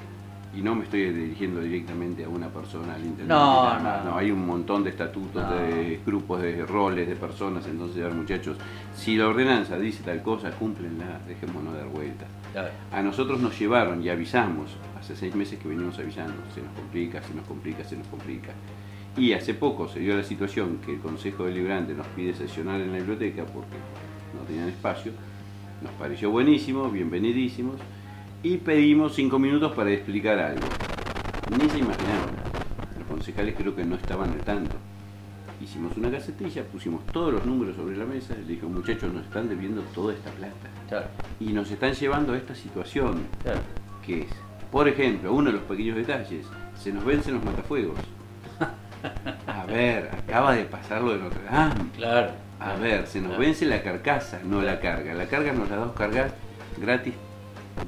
Y 0.55 0.61
no 0.61 0.73
me 0.75 0.85
estoy 0.85 1.11
dirigiendo 1.11 1.61
directamente 1.61 2.23
a 2.23 2.29
una 2.29 2.47
persona, 2.47 2.93
al 2.95 3.01
intendente. 3.01 3.27
No, 3.33 3.79
no. 4.03 4.17
hay 4.17 4.31
un 4.31 4.45
montón 4.45 4.83
de 4.83 4.89
estatutos, 4.89 5.43
No. 5.43 5.51
de 5.55 5.99
grupos, 6.05 6.41
de 6.41 6.65
roles, 6.65 7.07
de 7.07 7.15
personas. 7.15 7.67
Entonces, 7.67 8.01
a 8.03 8.07
ver, 8.07 8.15
muchachos, 8.15 8.57
si 8.95 9.15
la 9.17 9.27
ordenanza 9.27 9.77
dice 9.77 10.03
tal 10.03 10.21
cosa, 10.23 10.49
cúmplenla, 10.51 11.19
dejémonos 11.27 11.73
dar 11.75 11.87
vueltas. 11.87 12.27
Claro. 12.53 12.69
A 12.91 13.01
nosotros 13.03 13.39
nos 13.39 13.59
llevaron 13.59 14.01
y 14.03 14.09
avisamos, 14.09 14.75
hace 14.99 15.15
seis 15.15 15.35
meses 15.35 15.59
que 15.59 15.67
venimos 15.67 15.99
avisando, 15.99 16.33
se 16.55 16.61
nos 16.61 16.71
complica, 16.73 17.21
se 17.21 17.33
nos 17.35 17.45
complica, 17.45 17.83
se 17.83 17.97
nos 17.97 18.07
complica. 18.07 18.49
Y 19.15 19.33
hace 19.33 19.53
poco 19.53 19.87
se 19.87 19.99
dio 19.99 20.15
la 20.15 20.23
situación 20.23 20.77
que 20.83 20.93
el 20.93 20.99
Consejo 20.99 21.45
Deliberante 21.45 21.93
nos 21.93 22.07
pide 22.07 22.33
sesionar 22.33 22.79
en 22.81 22.91
la 22.93 22.97
biblioteca 22.99 23.43
porque 23.45 23.75
no 24.33 24.41
tenían 24.47 24.69
espacio. 24.69 25.11
Nos 25.83 25.91
pareció 25.93 26.31
buenísimo, 26.31 26.89
bienvenidísimos, 26.89 27.75
y 28.43 28.57
pedimos 28.57 29.15
cinco 29.15 29.39
minutos 29.39 29.71
para 29.73 29.91
explicar 29.91 30.37
algo. 30.39 30.67
Ni 31.51 31.69
se 31.69 31.79
imaginaron. 31.79 32.29
Los 32.97 33.07
concejales 33.07 33.55
creo 33.57 33.75
que 33.75 33.83
no 33.83 33.95
estaban 33.95 34.31
al 34.31 34.39
tanto. 34.39 34.75
Hicimos 35.61 35.97
una 35.97 36.09
gacetilla, 36.09 36.63
pusimos 36.63 37.05
todos 37.07 37.33
los 37.33 37.45
números 37.45 37.75
sobre 37.75 37.97
la 37.97 38.05
mesa, 38.05 38.35
y 38.37 38.41
le 38.41 38.53
dije, 38.53 38.65
muchachos, 38.67 39.11
nos 39.11 39.25
están 39.25 39.49
debiendo 39.49 39.81
toda 39.95 40.13
esta 40.13 40.29
plata. 40.31 40.69
Claro, 40.87 41.07
Y 41.39 41.45
nos 41.51 41.71
están 41.71 41.93
llevando 41.93 42.33
a 42.33 42.37
esta 42.37 42.53
situación, 42.53 43.23
claro. 43.41 43.59
que 44.05 44.21
es, 44.21 44.27
por 44.71 44.87
ejemplo, 44.87 45.33
uno 45.33 45.49
de 45.51 45.57
los 45.57 45.65
pequeños 45.65 45.95
detalles, 45.97 46.45
se 46.75 46.93
nos 46.93 47.03
vencen 47.03 47.33
los 47.35 47.43
matafuegos. 47.43 47.97
A 49.47 49.65
ver, 49.65 50.09
acaba 50.13 50.53
de 50.53 50.65
pasar 50.65 51.01
lo 51.01 51.13
de 51.13 51.19
Notre 51.19 51.43
Dame. 51.43 51.89
Claro. 51.95 52.31
A 52.59 52.73
ver, 52.75 53.07
se 53.07 53.19
nos 53.21 53.37
vence 53.37 53.65
la 53.65 53.81
carcasa, 53.81 54.39
no 54.43 54.61
la 54.61 54.79
carga. 54.79 55.13
La 55.13 55.27
carga 55.27 55.53
nos 55.53 55.69
la 55.69 55.77
das 55.77 55.91
cargar 55.93 56.35
gratis, 56.79 57.13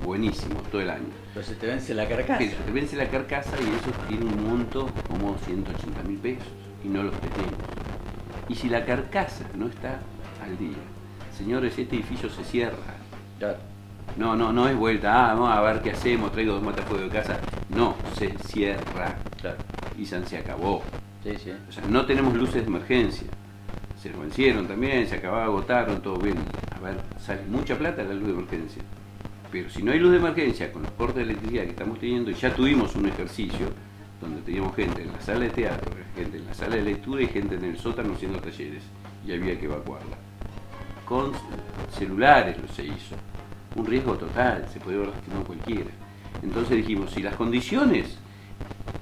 buenísimo, 0.04 0.62
todo 0.72 0.82
el 0.82 0.90
año. 0.90 1.10
Pero 1.34 1.46
se 1.46 1.56
te 1.56 1.68
vence 1.68 1.94
la 1.94 2.08
carcasa. 2.08 2.40
Se 2.40 2.56
te 2.56 2.72
vence 2.72 2.96
la 2.96 3.08
carcasa 3.10 3.52
y 3.60 3.76
eso 3.76 3.92
tiene 4.08 4.26
un 4.26 4.50
monto 4.50 4.90
como 5.08 5.38
180 5.38 6.04
mil 6.04 6.18
pesos 6.18 6.48
y 6.84 6.88
no 6.90 7.04
los 7.04 7.14
tenemos. 7.20 7.54
Y 8.48 8.56
si 8.56 8.70
la 8.70 8.86
carcasa 8.86 9.46
no 9.56 9.68
está 9.68 10.00
al 10.44 10.58
día, 10.58 10.78
señores, 11.38 11.78
este 11.78 11.96
edificio 11.96 12.30
se 12.30 12.44
cierra. 12.44 12.78
Claro. 13.38 13.58
No, 14.18 14.36
no, 14.36 14.52
no 14.52 14.68
es 14.68 14.76
vuelta, 14.76 15.30
ah, 15.30 15.34
vamos 15.34 15.56
a 15.56 15.62
ver 15.62 15.82
qué 15.82 15.92
hacemos, 15.92 16.32
traigo 16.32 16.54
dos 16.54 16.64
matafuegos 16.64 17.12
de 17.12 17.20
casa. 17.20 17.40
No, 17.70 17.96
se 18.18 18.36
cierra. 18.40 19.18
Claro. 19.40 19.58
Y 19.98 20.06
San 20.06 20.26
se 20.26 20.38
acabó. 20.38 20.82
Sí, 21.24 21.36
sí. 21.44 21.52
O 21.68 21.72
sea, 21.72 21.84
no 21.88 22.06
tenemos 22.06 22.34
luces 22.34 22.64
de 22.64 22.68
emergencia. 22.68 23.28
Se 24.02 24.10
nos 24.10 24.22
vencieron 24.22 24.68
también, 24.68 25.08
se 25.08 25.16
acababa, 25.16 25.46
agotaron, 25.46 26.02
todo 26.02 26.18
bien. 26.18 26.38
A 26.76 26.80
ver, 26.80 26.96
sale 27.20 27.42
mucha 27.48 27.78
plata 27.78 28.04
la 28.04 28.14
luz 28.14 28.28
de 28.28 28.34
emergencia. 28.34 28.82
Pero 29.52 29.70
si 29.70 29.82
no 29.82 29.92
hay 29.92 30.00
luz 30.00 30.12
de 30.12 30.18
emergencia 30.18 30.72
con 30.72 30.84
los 30.84 30.92
cortes 30.92 31.18
de 31.18 31.24
electricidad 31.24 31.64
que 31.64 31.70
estamos 31.70 32.00
teniendo, 32.00 32.30
y 32.30 32.36
ya 32.36 32.54
tuvimos 32.54 32.96
un 32.96 33.08
ejercicio 33.08 33.68
donde 34.22 34.42
teníamos 34.42 34.76
gente 34.76 35.02
en 35.02 35.12
la 35.12 35.22
sala 35.22 35.40
de 35.42 35.50
teatro, 35.50 35.92
gente 36.16 36.38
en 36.38 36.46
la 36.46 36.54
sala 36.54 36.76
de 36.76 36.84
lectura 36.84 37.22
y 37.22 37.28
gente 37.28 37.56
en 37.56 37.64
el 37.64 37.78
sótano 37.78 38.14
haciendo 38.14 38.40
talleres, 38.40 38.84
y 39.26 39.34
había 39.34 39.60
que 39.60 39.66
evacuarla. 39.66 40.18
Con 41.06 41.32
celulares 41.98 42.58
lo 42.62 42.68
se 42.68 42.86
hizo. 42.86 43.16
Un 43.76 43.86
riesgo 43.86 44.16
total, 44.16 44.68
se 44.72 44.80
podía 44.80 44.98
haber 44.98 45.10
lastimado 45.10 45.44
cualquiera. 45.46 45.90
Entonces 46.44 46.78
dijimos, 46.78 47.12
si 47.12 47.22
las 47.22 47.36
condiciones, 47.36 48.18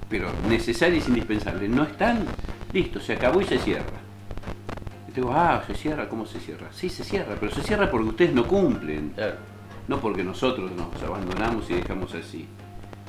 pero 0.09 0.29
necesarias 0.47 1.05
e 1.05 1.09
indispensables, 1.09 1.69
no 1.69 1.83
están, 1.83 2.25
listo, 2.71 2.99
se 2.99 3.13
acabó 3.13 3.41
y 3.41 3.45
se 3.45 3.57
cierra. 3.59 3.97
Y 5.09 5.11
digo, 5.11 5.31
ah, 5.33 5.63
se 5.67 5.73
cierra, 5.73 6.07
¿cómo 6.07 6.25
se 6.25 6.39
cierra? 6.39 6.67
Sí, 6.71 6.89
se 6.89 7.03
cierra, 7.03 7.35
pero 7.39 7.51
se 7.53 7.61
cierra 7.63 7.89
porque 7.91 8.09
ustedes 8.09 8.33
no 8.33 8.47
cumplen. 8.47 9.13
No 9.87 9.99
porque 9.99 10.23
nosotros 10.23 10.71
nos 10.71 11.01
abandonamos 11.01 11.69
y 11.69 11.75
dejamos 11.75 12.13
así. 12.13 12.47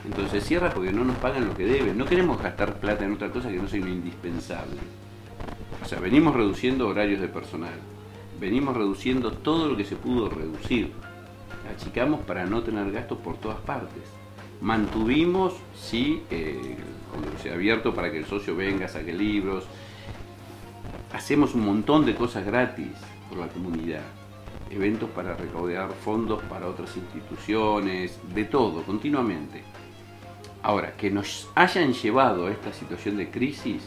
Entonces 0.05 0.45
cierra 0.45 0.71
porque 0.71 0.93
no 0.93 1.05
nos 1.05 1.17
pagan 1.17 1.47
lo 1.47 1.57
que 1.57 1.67
deben. 1.67 1.99
No 1.99 2.05
queremos 2.05 2.41
gastar 2.41 2.79
plata 2.79 3.05
en 3.05 3.13
otra 3.13 3.31
cosa 3.31 3.49
que 3.49 3.57
no 3.57 3.69
sea 3.69 3.81
lo 3.81 3.89
indispensable. 3.89 4.77
O 5.83 5.87
sea, 5.87 6.01
venimos 6.01 6.35
reduciendo 6.35 6.89
horarios 6.89 7.21
de 7.21 7.29
personal. 7.29 7.75
Venimos 8.41 8.77
reduciendo 8.77 9.33
todo 9.33 9.69
lo 9.69 9.77
que 9.77 9.85
se 9.85 9.97
pudo 9.97 10.29
reducir. 10.29 10.93
Achicamos 11.75 12.21
para 12.21 12.47
no 12.47 12.63
tener 12.63 12.91
gastos 12.93 13.19
por 13.19 13.37
todas 13.37 13.59
partes. 13.59 14.03
Mantuvimos, 14.61 15.55
sí, 15.75 16.23
eh, 16.31 16.77
cuando 17.11 17.37
se 17.43 17.51
ha 17.51 17.55
abierto 17.55 17.95
para 17.95 18.11
que 18.11 18.19
el 18.19 18.27
socio 18.27 18.57
venga, 18.57 18.89
saque 18.89 19.13
libros. 19.13 19.65
Hacemos 21.13 21.55
un 21.55 21.65
montón 21.65 22.07
de 22.07 22.15
cosas 22.15 22.45
gratis 22.45 22.93
por 23.29 23.39
la 23.39 23.49
comunidad. 23.49 24.03
Eventos 24.71 25.09
para 25.11 25.35
recaudar 25.35 25.91
fondos 25.93 26.43
para 26.45 26.67
otras 26.67 26.95
instituciones, 26.97 28.19
de 28.35 28.45
todo, 28.45 28.83
continuamente. 28.83 29.63
Ahora, 30.63 30.93
que 30.97 31.11
nos 31.11 31.49
hayan 31.55 31.93
llevado 31.95 32.47
a 32.47 32.51
esta 32.51 32.73
situación 32.73 33.17
de 33.17 33.31
crisis, 33.31 33.83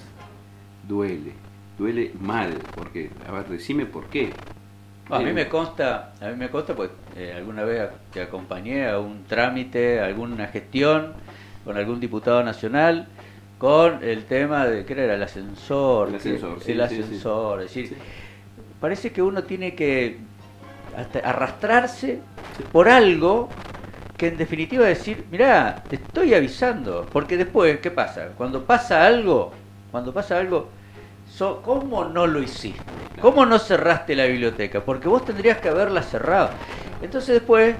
duele, 0.87 1.33
duele 1.77 2.11
mal, 2.19 2.61
porque, 2.75 3.11
a 3.27 3.31
ver, 3.31 3.47
decime 3.47 3.85
por 3.85 4.05
qué. 4.07 4.33
A 5.09 5.19
mí 5.19 5.29
Eh, 5.29 5.33
me 5.33 5.47
consta, 5.49 6.13
a 6.21 6.27
mí 6.29 6.35
me 6.35 6.49
consta, 6.49 6.73
pues 6.75 6.89
eh, 7.15 7.33
alguna 7.35 7.63
vez 7.63 7.89
te 8.11 8.21
acompañé 8.21 8.87
a 8.87 8.97
un 8.99 9.23
trámite, 9.25 9.99
a 9.99 10.05
alguna 10.05 10.47
gestión 10.47 11.13
con 11.65 11.77
algún 11.77 11.99
diputado 11.99 12.43
nacional 12.43 13.07
con 13.59 14.03
el 14.03 14.25
tema 14.25 14.65
de 14.65 14.85
que 14.85 14.93
era 14.93 15.13
el 15.13 15.21
ascensor, 15.21 16.07
El 16.07 16.13
que- 16.13 16.17
ascensor, 16.17 16.59
sí, 16.63 16.71
el 16.71 16.89
sí, 16.89 16.95
sí. 16.95 17.01
ascensor, 17.03 17.61
es 17.61 17.73
decir, 17.75 17.95
parece 18.79 19.11
que 19.11 19.21
uno 19.21 19.43
tiene 19.43 19.75
que 19.75 20.17
hasta 20.95 21.19
arrastrarse 21.19 22.21
por 22.71 22.89
algo 22.89 23.57
que 24.17 24.27
en 24.27 24.37
definitiva 24.37 24.85
decir, 24.85 25.27
mirá, 25.31 25.85
te 25.89 25.95
estoy 25.95 26.33
avisando, 26.33 27.09
porque 27.11 27.37
después, 27.37 27.79
¿qué 27.79 27.91
pasa? 27.91 28.29
Cuando 28.37 28.65
pasa 28.65 29.05
algo, 29.05 29.59
cuando 29.89 30.13
pasa 30.13 30.37
algo, 30.37 30.69
so- 31.25 31.61
¿cómo 31.63 32.05
no 32.05 32.27
lo 32.27 32.41
hiciste? 32.41 33.11
¿Cómo 33.19 33.45
no 33.45 33.57
cerraste 33.59 34.15
la 34.15 34.25
biblioteca? 34.25 34.83
Porque 34.85 35.07
vos 35.07 35.25
tendrías 35.25 35.57
que 35.59 35.69
haberla 35.69 36.03
cerrado. 36.03 36.55
Entonces 37.01 37.35
después, 37.35 37.77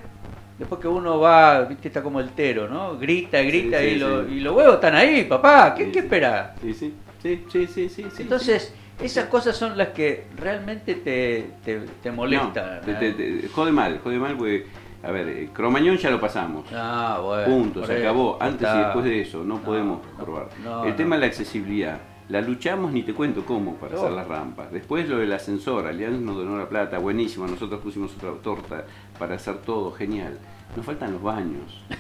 después 0.57 0.81
que 0.81 0.87
uno 0.87 1.19
va, 1.19 1.61
viste, 1.63 1.89
está 1.89 2.01
como 2.01 2.19
el 2.19 2.31
tero, 2.31 2.67
¿no? 2.67 2.97
Grita, 2.97 3.41
grita 3.41 3.81
Sí, 3.81 3.89
sí, 3.89 3.95
y, 3.95 3.99
lo- 3.99 4.27
y 4.27 4.39
los 4.39 4.55
huevos 4.55 4.75
están 4.75 4.95
ahí, 4.95 5.23
papá, 5.25 5.75
¿qué, 5.75 5.91
qué 5.91 5.99
esperás? 5.99 6.51
Sí, 6.61 6.73
sí, 6.73 6.87
sí, 7.21 7.89
sí, 7.89 7.89
sí. 8.09 8.23
Entonces, 8.23 8.73
esas 9.03 9.25
cosas 9.25 9.55
son 9.55 9.77
las 9.77 9.89
que 9.89 10.27
realmente 10.37 10.95
te, 10.95 11.51
te, 11.63 11.79
te 12.01 12.11
molestan. 12.11 12.81
No, 12.85 12.97
te, 12.99 13.49
jode 13.53 13.71
mal, 13.71 13.99
jode 14.03 14.19
mal 14.19 14.35
porque, 14.37 14.67
a 15.03 15.11
ver, 15.11 15.27
eh, 15.29 15.49
Cromañón 15.53 15.97
ya 15.97 16.09
lo 16.09 16.19
pasamos. 16.19 16.65
Ah, 16.73 17.19
bueno. 17.23 17.45
Punto, 17.45 17.85
se 17.85 17.97
acabó. 17.97 18.37
Antes 18.41 18.67
y 18.73 18.77
después 18.77 19.05
de 19.05 19.21
eso, 19.21 19.39
no, 19.43 19.55
No, 19.55 19.61
podemos 19.61 20.01
no, 20.17 20.23
probar. 20.23 20.49
el 20.85 20.95
tema 20.95 21.15
de 21.15 21.21
la 21.21 21.27
accesibilidad, 21.27 21.99
la 22.29 22.41
luchamos 22.41 22.91
ni 22.93 23.03
te 23.03 23.13
cuento 23.13 23.45
cómo 23.45 23.75
para 23.75 23.97
hacer 23.97 24.11
las 24.11 24.27
rampas. 24.27 24.71
Después 24.71 25.09
lo 25.09 25.17
del 25.17 25.33
ascensor, 25.33 25.85
Alianza 25.87 26.21
nos 26.21 26.37
donó 26.37 26.57
la 26.57 26.69
plata, 26.69 26.97
buenísimo. 26.97 27.45
Nosotros 27.47 27.81
pusimos 27.81 28.13
otra 28.15 28.31
torta 28.41 28.85
para 29.19 29.35
hacer 29.35 29.57
todo, 29.57 29.91
genial. 29.91 30.37
Nos 30.75 30.85
faltan 30.85 31.13
los 31.13 31.21
baños. 31.21 31.83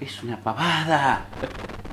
Es 0.00 0.22
una 0.22 0.38
pavada. 0.38 1.26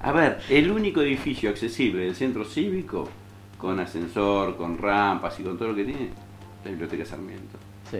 A 0.01 0.11
ver, 0.13 0.39
el 0.47 0.71
único 0.71 1.01
edificio 1.01 1.49
accesible 1.49 2.05
del 2.05 2.15
centro 2.15 2.45
cívico, 2.45 3.09
con 3.57 3.79
ascensor, 3.79 4.55
con 4.57 4.77
rampas 4.77 5.39
y 5.39 5.43
con 5.43 5.57
todo 5.57 5.69
lo 5.69 5.75
que 5.75 5.83
tiene, 5.85 6.09
la 6.63 6.71
Biblioteca 6.71 7.05
Sarmiento. 7.05 7.57
Sí. 7.89 7.99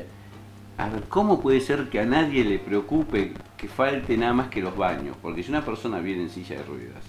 A 0.77 0.89
ver, 0.89 1.03
¿cómo 1.09 1.41
puede 1.41 1.59
ser 1.59 1.89
que 1.89 1.99
a 1.99 2.05
nadie 2.05 2.43
le 2.43 2.59
preocupe 2.59 3.33
que 3.57 3.67
falte 3.67 4.15
nada 4.17 4.33
más 4.33 4.49
que 4.49 4.61
los 4.61 4.77
baños? 4.77 5.15
Porque 5.21 5.41
si 5.41 5.49
una 5.49 5.65
persona 5.65 5.99
viene 5.99 6.23
en 6.23 6.29
silla 6.29 6.57
de 6.57 6.63
ruedas 6.63 7.03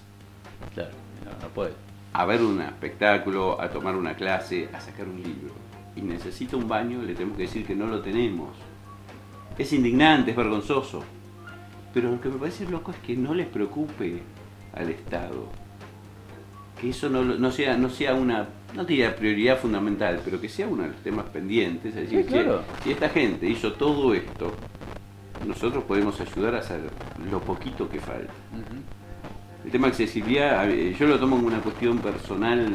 Claro, 0.75 0.91
no, 1.25 1.31
no 1.47 1.53
puede. 1.55 1.73
a 2.15 2.25
ver 2.25 2.41
un 2.43 2.61
espectáculo, 2.63 3.61
a 3.61 3.69
tomar 3.69 3.95
una 3.95 4.15
clase, 4.15 4.69
a 4.73 4.81
sacar 4.81 5.07
un 5.07 5.17
libro 5.23 5.53
y 5.95 6.01
necesita 6.01 6.57
un 6.57 6.67
baño, 6.67 7.03
le 7.03 7.13
tenemos 7.15 7.37
que 7.37 7.43
decir 7.43 7.67
que 7.67 7.75
no 7.75 7.87
lo 7.87 8.01
tenemos. 8.01 8.51
Es 9.59 9.73
indignante, 9.73 10.31
es 10.31 10.37
vergonzoso. 10.37 11.03
Pero 11.93 12.11
lo 12.11 12.21
que 12.21 12.29
me 12.29 12.39
parece 12.39 12.69
loco 12.69 12.93
es 12.93 12.99
que 12.99 13.17
no 13.17 13.35
les 13.35 13.47
preocupe 13.49 14.23
al 14.75 14.89
Estado. 14.91 15.49
Que 16.81 16.91
eso 16.91 17.09
no, 17.09 17.25
no 17.25 17.51
sea, 17.51 17.77
no 17.77 17.91
sea 17.91 18.15
una, 18.15 18.47
no 18.75 18.85
diría 18.85 19.17
prioridad 19.17 19.59
fundamental, 19.59 20.21
pero 20.25 20.41
que 20.41 20.49
sea 20.49 20.69
uno 20.69 20.83
de 20.85 20.89
los 20.91 20.99
temas 20.99 21.27
pendientes. 21.27 21.95
Es 21.97 22.03
decir, 22.03 22.25
Sí, 22.25 22.33
claro. 22.33 22.63
si 22.85 22.93
esta 22.93 23.09
gente 23.09 23.47
hizo 23.49 23.73
todo 23.73 24.15
esto, 24.15 24.53
nosotros 25.47 25.85
podemos 25.85 26.21
ayudar 26.21 26.55
a 26.55 26.59
hacer 26.59 26.81
lo 27.31 27.41
poquito 27.41 27.89
que 27.89 27.99
falta. 28.01 28.33
El 29.65 29.73
tema 29.73 29.89
de 29.89 29.91
accesibilidad, 29.91 30.67
yo 30.69 31.07
lo 31.09 31.19
tomo 31.19 31.37
como 31.37 31.49
una 31.49 31.59
cuestión 31.61 31.99
personal, 31.99 32.67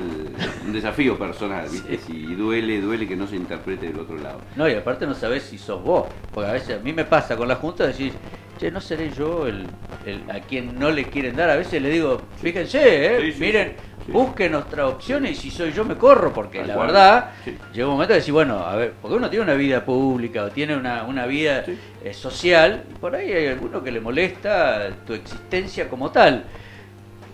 un 0.66 0.74
desafío 0.74 1.18
personal, 1.18 1.68
¿viste? 1.72 1.98
Si 1.98 2.36
duele, 2.36 2.82
duele 2.82 3.08
que 3.08 3.16
no 3.16 3.26
se 3.26 3.38
interprete 3.38 3.88
del 3.88 4.00
otro 4.00 4.18
lado. 4.18 4.42
No, 4.58 4.68
y 4.70 4.74
aparte 4.74 5.08
no 5.08 5.14
sabés 5.16 5.44
si 5.44 5.58
sos 5.58 5.82
vos. 5.82 6.08
Porque 6.34 6.50
a 6.50 6.54
veces 6.54 6.80
a 6.80 6.84
mí 6.84 6.92
me 6.94 7.06
pasa 7.06 7.36
con 7.38 7.48
la 7.48 7.56
Junta 7.56 7.88
decir, 7.88 8.12
che, 8.60 8.70
no 8.70 8.80
seré 8.82 9.10
yo 9.12 9.48
el, 9.48 9.66
el 10.06 10.22
a 10.30 10.40
quien 10.42 10.78
no 10.80 10.92
le 10.92 11.06
quieren 11.06 11.36
dar. 11.36 11.50
A 11.50 11.56
veces 11.56 11.82
le 11.82 11.90
digo, 11.90 12.22
fíjense, 12.42 13.06
eh, 13.16 13.20
Sí, 13.22 13.32
sí, 13.34 13.40
miren, 13.40 13.74
sí. 14.06 14.12
busquen 14.12 14.56
otras 14.56 14.88
opciones 14.92 15.32
y 15.32 15.36
si 15.36 15.52
soy 15.52 15.72
yo 15.72 15.84
me 15.86 15.96
corro. 15.96 16.34
Porque 16.34 16.64
la 16.64 16.74
cual. 16.74 16.88
verdad, 16.88 17.32
llega 17.74 17.88
un 17.88 17.94
momento 17.94 18.14
de 18.14 18.20
decir, 18.20 18.34
bueno, 18.34 18.60
a 18.60 18.76
ver, 18.76 18.94
porque 19.02 19.18
uno 19.18 19.30
tiene 19.30 19.44
una 19.46 19.54
vida 19.56 19.84
pública 19.86 20.44
o 20.46 20.50
tiene 20.50 20.76
una, 20.76 21.04
una 21.04 21.26
vida 21.26 21.64
eh, 22.04 22.14
social 22.14 22.84
y 22.92 22.96
por 23.00 23.16
ahí 23.16 23.32
hay 23.32 23.48
alguno 23.48 23.84
que 23.84 23.92
le 23.92 24.00
molesta 24.02 24.90
tu 25.06 25.14
existencia 25.14 25.90
como 25.90 26.12
tal. 26.12 26.44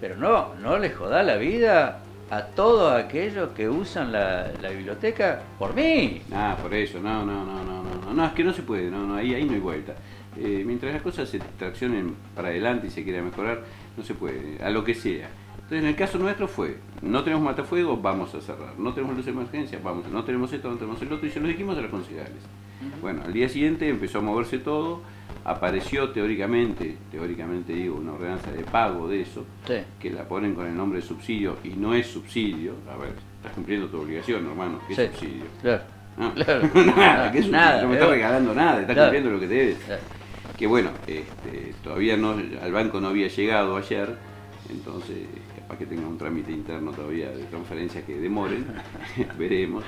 Pero 0.02 0.16
no, 0.16 0.54
no 0.62 0.78
le 0.78 0.92
joda 0.92 1.24
la 1.24 1.36
vida 1.36 2.00
a 2.32 2.44
todos 2.44 2.94
aquellos 2.94 3.50
que 3.50 3.68
usan 3.68 4.12
la, 4.12 4.48
la 4.62 4.70
biblioteca 4.70 5.42
por 5.58 5.74
mí. 5.74 6.22
Nada, 6.30 6.56
por 6.58 6.74
eso, 6.74 7.00
no, 7.00 7.26
no, 7.26 7.44
no, 7.44 7.64
no, 7.64 7.84
no, 7.84 7.96
no, 8.06 8.14
no, 8.14 8.26
es 8.26 8.32
que 8.34 8.44
no 8.44 8.54
se 8.54 8.62
puede, 8.62 8.90
no, 8.92 9.00
no, 9.06 9.16
ahí, 9.16 9.34
ahí 9.34 9.44
no 9.46 9.54
hay 9.54 9.60
vuelta. 9.60 9.96
Eh, 10.42 10.64
mientras 10.66 10.94
las 10.94 11.02
cosas 11.02 11.28
se 11.30 11.40
traccionen 11.58 12.16
para 12.36 12.48
adelante 12.50 12.88
y 12.88 12.90
se 12.90 13.04
quiera 13.04 13.22
mejorar, 13.22 13.62
no 13.98 14.04
se 14.04 14.14
puede, 14.14 14.58
a 14.64 14.70
lo 14.70 14.84
que 14.84 14.94
sea. 14.96 15.30
Entonces, 15.56 15.80
en 15.84 15.86
el 15.86 15.96
caso 15.96 16.18
nuestro 16.18 16.48
fue, 16.48 16.78
no 17.02 17.24
tenemos 17.24 17.44
matafuego, 17.46 17.98
vamos 17.98 18.34
a 18.34 18.42
cerrar. 18.42 18.74
No 18.80 18.94
tenemos 18.94 19.16
luz 19.16 19.26
de 19.26 19.32
emergencia, 19.32 19.80
vamos. 19.84 20.08
No 20.10 20.24
tenemos 20.24 20.52
esto, 20.54 20.70
no 20.70 20.78
tenemos 20.78 21.02
el 21.02 21.12
otro, 21.14 21.28
y 21.28 21.32
se 21.32 21.40
lo 21.40 21.48
dijimos 21.48 21.78
a 21.78 21.82
los 21.82 21.92
concejales. 21.92 22.42
Bueno, 23.02 23.22
al 23.26 23.34
día 23.34 23.50
siguiente 23.50 23.88
empezó 23.90 24.20
a 24.20 24.22
moverse 24.22 24.58
todo, 24.58 25.02
apareció 25.44 26.10
teóricamente, 26.12 26.98
teóricamente 27.12 27.74
digo, 27.74 27.96
una 27.98 28.14
ordenanza 28.14 28.52
de 28.52 28.64
pago 28.64 29.08
de 29.10 29.22
eso, 29.22 29.46
Sí. 29.68 29.76
que 30.00 30.10
la 30.12 30.24
ponen 30.28 30.56
con 30.56 30.66
el 30.66 30.76
nombre 30.76 31.02
de 31.02 31.06
subsidio 31.06 31.58
y 31.64 31.70
no 31.70 31.94
es 31.94 32.08
subsidio. 32.08 32.74
A 32.92 32.96
ver, 32.98 33.14
estás 33.38 33.52
cumpliendo 33.54 33.88
tu 33.88 34.02
obligación, 34.02 34.46
hermano, 34.48 34.80
¿qué 34.88 34.96
Sí. 34.96 35.06
subsidio? 35.08 35.44
Claro. 35.62 35.84
No. 36.18 36.34
Claro. 36.34 36.62
nada, 36.98 37.32
¿qué 37.32 37.40
es 37.40 37.46
subsidio? 37.46 37.52
Nada, 37.52 37.82
no 37.82 37.88
me 37.90 37.94
pero- 37.96 38.06
estás 38.06 38.10
regalando 38.10 38.54
nada, 38.56 38.82
estás 38.82 38.94
Claro. 38.96 39.10
cumpliendo 39.12 39.30
lo 39.32 39.40
que 39.40 39.48
debes. 39.48 39.78
Claro. 39.86 40.02
Que 40.60 40.68
bueno, 40.68 40.90
este, 41.08 41.74
todavía 41.82 42.18
no, 42.18 42.32
al 42.32 42.72
banco 42.74 43.00
no 43.00 43.08
había 43.08 43.30
llegado 43.30 43.78
ayer, 43.78 44.14
entonces 44.70 45.20
capaz 45.56 45.78
que 45.78 45.86
tenga 45.86 46.06
un 46.06 46.18
trámite 46.18 46.52
interno 46.52 46.92
todavía 46.92 47.32
de 47.32 47.46
transferencias 47.46 48.04
que 48.04 48.20
demoren, 48.20 48.66
veremos. 49.40 49.86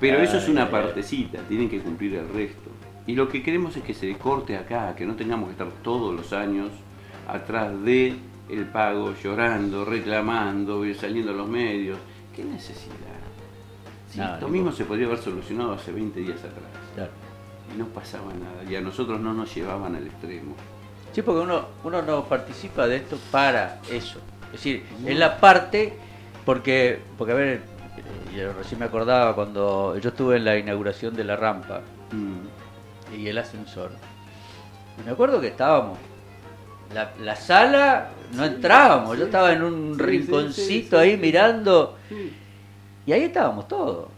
Pero 0.00 0.22
eso 0.22 0.38
es 0.38 0.48
una 0.48 0.70
partecita, 0.70 1.40
tienen 1.42 1.68
que 1.68 1.80
cumplir 1.80 2.14
el 2.14 2.26
resto. 2.30 2.70
Y 3.06 3.14
lo 3.14 3.28
que 3.28 3.42
queremos 3.42 3.76
es 3.76 3.82
que 3.82 3.92
se 3.92 4.14
corte 4.14 4.56
acá, 4.56 4.96
que 4.96 5.04
no 5.04 5.14
tengamos 5.14 5.48
que 5.48 5.52
estar 5.52 5.68
todos 5.82 6.14
los 6.14 6.32
años 6.32 6.70
atrás 7.28 7.78
de 7.84 8.14
el 8.48 8.64
pago, 8.64 9.12
llorando, 9.22 9.84
reclamando, 9.84 10.82
saliendo 10.94 11.32
a 11.32 11.34
los 11.34 11.48
medios. 11.48 11.98
¿Qué 12.34 12.42
necesidad? 12.42 12.94
Si 14.08 14.22
esto 14.22 14.48
mismo 14.48 14.72
se 14.72 14.86
podría 14.86 15.04
haber 15.06 15.18
solucionado 15.18 15.74
hace 15.74 15.92
20 15.92 16.18
días 16.18 16.38
atrás. 16.38 17.10
Y 17.74 17.78
no 17.78 17.86
pasaba 17.86 18.32
nada. 18.32 18.70
Y 18.70 18.76
a 18.76 18.80
nosotros 18.80 19.20
no 19.20 19.34
nos 19.34 19.54
llevaban 19.54 19.94
al 19.96 20.06
extremo. 20.06 20.54
Sí, 21.12 21.22
porque 21.22 21.40
uno, 21.40 21.66
uno 21.82 22.02
no 22.02 22.24
participa 22.24 22.86
de 22.86 22.96
esto 22.96 23.18
para 23.30 23.80
eso. 23.90 24.18
Es 24.46 24.52
decir, 24.52 24.84
en 25.04 25.18
la 25.18 25.38
parte, 25.38 25.92
porque, 26.44 27.00
porque 27.18 27.32
a 27.32 27.36
ver, 27.36 27.62
yo 28.34 28.52
recién 28.52 28.80
me 28.80 28.86
acordaba 28.86 29.34
cuando 29.34 29.96
yo 29.98 30.10
estuve 30.10 30.36
en 30.36 30.44
la 30.44 30.56
inauguración 30.56 31.14
de 31.14 31.24
la 31.24 31.36
rampa 31.36 31.80
mm. 32.12 33.16
y 33.18 33.28
el 33.28 33.38
ascensor. 33.38 33.92
Y 35.00 35.04
me 35.04 35.12
acuerdo 35.12 35.40
que 35.40 35.48
estábamos 35.48 35.98
la, 37.20 37.36
sala 37.36 38.10
no 38.32 38.44
entrábamos, 38.44 39.18
yo 39.18 39.24
estaba 39.24 39.52
en 39.52 39.62
un 39.62 39.98
rinconcito 39.98 40.98
ahí 40.98 41.16
mirando 41.16 41.96
y 43.06 43.12
ahí 43.12 43.22
estábamos 43.22 43.68
todos. 43.68 44.08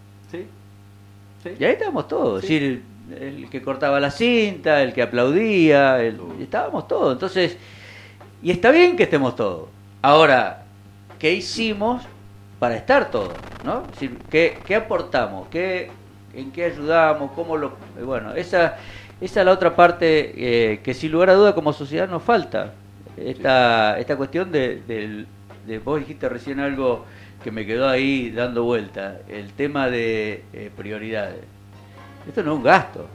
Y 1.44 1.64
ahí 1.64 1.72
estábamos 1.72 2.08
todos, 2.08 2.42
es 2.42 2.48
decir, 2.48 2.82
el, 3.20 3.48
que 3.50 3.62
cortaba 3.62 4.00
la 4.00 4.10
cinta, 4.10 4.82
el 4.82 4.92
que 4.92 5.02
aplaudía, 5.02 6.02
estábamos 6.40 6.88
todos. 6.88 7.12
Entonces, 7.12 7.56
y 8.42 8.50
está 8.50 8.70
bien 8.70 8.96
que 8.96 9.04
estemos 9.04 9.36
todos. 9.36 9.68
Ahora, 10.02 10.64
¿qué 11.18 11.32
hicimos 11.32 12.02
para 12.58 12.76
estar 12.76 13.10
todos? 13.10 13.34
¿no? 13.64 13.82
Es 13.82 13.90
decir, 13.92 14.18
¿qué, 14.30 14.74
aportamos? 14.74 15.48
¿Qué, 15.48 15.90
¿En 16.34 16.50
qué 16.52 16.64
ayudamos? 16.64 17.32
¿Cómo 17.32 17.56
lo...? 17.56 17.72
Bueno, 18.04 18.34
esa 18.34 18.76
esa 19.20 19.40
es 19.40 19.46
la 19.46 19.52
otra 19.52 19.74
parte 19.74 20.34
eh, 20.36 20.80
que 20.82 20.92
sin 20.92 21.12
lugar 21.12 21.30
a 21.30 21.34
duda 21.34 21.54
como 21.54 21.72
sociedad 21.72 22.08
nos 22.08 22.22
falta. 22.22 22.74
Esta, 23.16 23.98
esta 23.98 24.16
cuestión 24.16 24.52
de, 24.52 25.26
de, 25.66 25.78
vos 25.78 26.00
dijiste 26.00 26.28
recién 26.28 26.60
algo 26.60 27.06
que 27.42 27.50
me 27.50 27.64
quedó 27.64 27.88
ahí 27.88 28.30
dando 28.30 28.64
vuelta, 28.64 29.20
el 29.28 29.54
tema 29.54 29.88
de 29.88 30.44
eh, 30.52 30.70
prioridades. 30.76 31.40
Esto 32.26 32.42
no 32.42 32.52
es 32.52 32.56
un 32.58 32.62
gasto, 32.64 33.06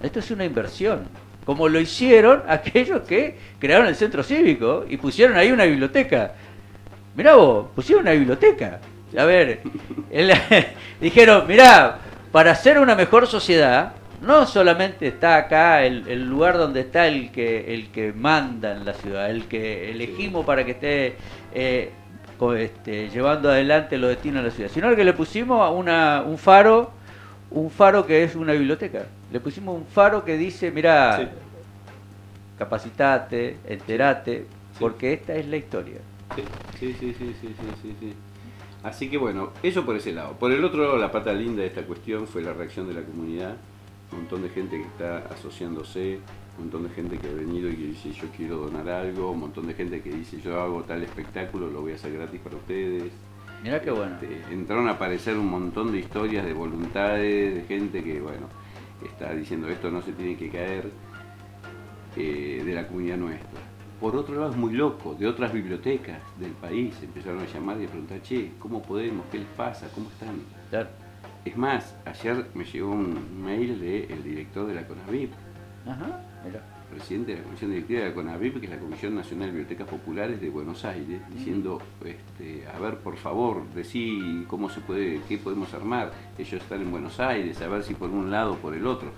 esto 0.00 0.18
es 0.18 0.30
una 0.30 0.44
inversión, 0.44 1.00
como 1.44 1.68
lo 1.68 1.80
hicieron 1.80 2.42
aquellos 2.48 3.02
que 3.02 3.36
crearon 3.58 3.86
el 3.86 3.96
centro 3.96 4.22
cívico 4.22 4.84
y 4.88 4.96
pusieron 4.96 5.36
ahí 5.36 5.50
una 5.50 5.64
biblioteca. 5.64 6.32
Mirá 7.14 7.34
vos, 7.34 7.66
pusieron 7.74 8.04
una 8.04 8.12
biblioteca. 8.12 8.80
A 9.18 9.24
ver, 9.24 9.60
dijeron, 11.00 11.46
mirá, 11.46 11.98
para 12.30 12.54
ser 12.54 12.78
una 12.78 12.94
mejor 12.94 13.26
sociedad 13.26 13.92
no 14.22 14.46
solamente 14.46 15.08
está 15.08 15.36
acá 15.36 15.84
el, 15.84 16.24
lugar 16.28 16.56
donde 16.56 16.80
está 16.80 17.08
el 17.08 17.32
que 17.32 17.74
el 17.74 17.90
que 17.90 18.12
manda 18.12 18.72
en 18.72 18.84
la 18.84 18.94
ciudad, 18.94 19.28
el 19.28 19.46
que 19.46 19.90
elegimos 19.90 20.46
para 20.46 20.64
que 20.64 20.70
esté 20.72 21.16
eh, 21.52 21.90
este, 22.56 23.08
llevando 23.10 23.50
adelante 23.50 23.98
los 23.98 24.10
destinos 24.10 24.42
de 24.42 24.48
la 24.48 24.54
ciudad, 24.54 24.70
sino 24.72 24.88
el 24.88 24.96
que 24.96 25.04
le 25.04 25.12
pusimos 25.12 25.72
una, 25.76 26.22
un 26.22 26.38
faro, 26.38 26.92
un 27.54 27.70
faro 27.70 28.06
que 28.06 28.24
es 28.24 28.34
una 28.34 28.52
biblioteca. 28.52 29.06
Le 29.32 29.40
pusimos 29.40 29.76
un 29.76 29.86
faro 29.86 30.24
que 30.24 30.36
dice, 30.36 30.70
mira, 30.70 31.32
capacitate, 32.58 33.58
enterate, 33.66 34.46
porque 34.78 35.12
esta 35.14 35.34
es 35.34 35.46
la 35.46 35.56
historia. 35.56 35.98
Sí, 36.34 36.42
sí, 36.78 36.96
sí, 36.98 37.14
sí, 37.18 37.34
sí, 37.40 37.94
sí, 38.00 38.14
Así 38.82 39.08
que 39.08 39.16
bueno, 39.16 39.50
eso 39.62 39.84
por 39.84 39.96
ese 39.96 40.12
lado. 40.12 40.32
Por 40.32 40.50
el 40.50 40.64
otro 40.64 40.82
lado, 40.82 40.96
la 40.96 41.12
pata 41.12 41.32
linda 41.32 41.62
de 41.62 41.68
esta 41.68 41.82
cuestión 41.82 42.26
fue 42.26 42.42
la 42.42 42.52
reacción 42.52 42.88
de 42.88 42.94
la 42.94 43.02
comunidad 43.02 43.56
un 44.12 44.20
montón 44.20 44.42
de 44.42 44.48
gente 44.50 44.76
que 44.76 44.84
está 44.84 45.18
asociándose, 45.30 46.18
un 46.58 46.64
montón 46.64 46.84
de 46.84 46.90
gente 46.90 47.18
que 47.18 47.28
ha 47.28 47.32
venido 47.32 47.68
y 47.68 47.76
que 47.76 47.84
dice 47.84 48.12
yo 48.12 48.28
quiero 48.36 48.56
donar 48.56 48.88
algo, 48.88 49.30
un 49.30 49.40
montón 49.40 49.66
de 49.66 49.74
gente 49.74 50.02
que 50.02 50.10
dice 50.10 50.40
yo 50.40 50.60
hago 50.60 50.82
tal 50.82 51.02
espectáculo, 51.02 51.68
lo 51.70 51.80
voy 51.80 51.92
a 51.92 51.94
hacer 51.94 52.12
gratis 52.12 52.40
para 52.40 52.56
ustedes. 52.56 53.12
Mira 53.62 53.80
qué 53.80 53.90
bueno. 53.90 54.16
Este, 54.20 54.52
entraron 54.52 54.88
a 54.88 54.92
aparecer 54.92 55.38
un 55.38 55.48
montón 55.48 55.92
de 55.92 55.98
historias 55.98 56.44
de 56.44 56.52
voluntades, 56.52 57.54
de 57.54 57.62
gente 57.62 58.02
que, 58.02 58.20
bueno, 58.20 58.48
está 59.04 59.32
diciendo 59.34 59.68
esto 59.68 59.90
no 59.90 60.02
se 60.02 60.12
tiene 60.12 60.36
que 60.36 60.50
caer 60.50 60.90
eh, 62.16 62.62
de 62.64 62.74
la 62.74 62.86
comunidad 62.86 63.18
nuestra. 63.18 63.60
Por 64.00 64.16
otro 64.16 64.34
lado 64.34 64.50
es 64.50 64.56
muy 64.56 64.72
loco, 64.72 65.14
de 65.14 65.28
otras 65.28 65.52
bibliotecas 65.52 66.20
del 66.40 66.50
país 66.52 66.96
empezaron 67.02 67.40
a 67.40 67.46
llamar 67.46 67.80
y 67.80 67.84
a 67.84 67.88
preguntar, 67.88 68.20
che, 68.22 68.50
¿cómo 68.58 68.82
podemos? 68.82 69.24
¿Qué 69.30 69.38
les 69.38 69.48
pasa? 69.48 69.86
¿Cómo 69.94 70.08
están? 70.10 70.40
Claro. 70.70 70.88
Es 71.44 71.56
más, 71.56 71.94
ayer 72.04 72.46
me 72.54 72.64
llegó 72.64 72.90
un 72.90 73.44
mail 73.44 73.80
del 73.80 74.22
director 74.24 74.66
de 74.66 74.74
la 74.74 74.86
CONAVIP, 74.86 75.30
presidente 76.92 77.32
de 77.32 77.38
la 77.38 77.44
Comisión 77.44 77.70
Directiva 77.70 78.00
de 78.00 78.08
la 78.08 78.14
CONAVIP, 78.14 78.60
que 78.60 78.66
es 78.66 78.72
la 78.72 78.78
Comisión 78.78 79.14
Nacional 79.14 79.46
de 79.46 79.52
Bibliotecas 79.52 79.88
Populares 79.88 80.40
de 80.40 80.50
Buenos 80.50 80.84
Aires, 80.84 81.20
diciendo, 81.34 81.80
este, 82.04 82.66
a 82.66 82.78
ver, 82.78 82.98
por 82.98 83.16
favor, 83.16 83.64
decí 83.74 84.44
cómo 84.48 84.68
se 84.68 84.80
puede, 84.80 85.20
qué 85.28 85.38
podemos 85.38 85.72
armar. 85.74 86.12
Ellos 86.38 86.60
están 86.60 86.82
en 86.82 86.90
Buenos 86.90 87.18
Aires, 87.20 87.60
a 87.62 87.68
ver 87.68 87.82
si 87.82 87.94
por 87.94 88.10
un 88.10 88.30
lado 88.30 88.52
o 88.52 88.56
por 88.56 88.74
el 88.74 88.86
otro. 88.86 89.10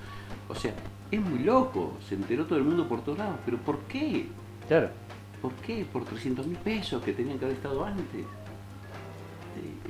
O 0.48 0.54
sea, 0.54 0.72
es 1.10 1.20
muy 1.20 1.40
loco, 1.40 1.96
se 2.08 2.14
enteró 2.14 2.46
todo 2.46 2.58
el 2.58 2.64
mundo 2.64 2.88
por 2.88 3.02
todos 3.02 3.18
lados, 3.18 3.36
pero 3.44 3.58
¿por 3.58 3.80
qué? 3.80 4.26
Claro. 4.68 4.90
¿Por 5.42 5.52
qué? 5.54 5.84
Por 5.92 6.04
300 6.04 6.46
mil 6.46 6.58
pesos 6.58 7.02
que 7.02 7.12
tenían 7.12 7.38
que 7.38 7.44
haber 7.44 7.56
estado 7.56 7.84
antes. 7.84 8.24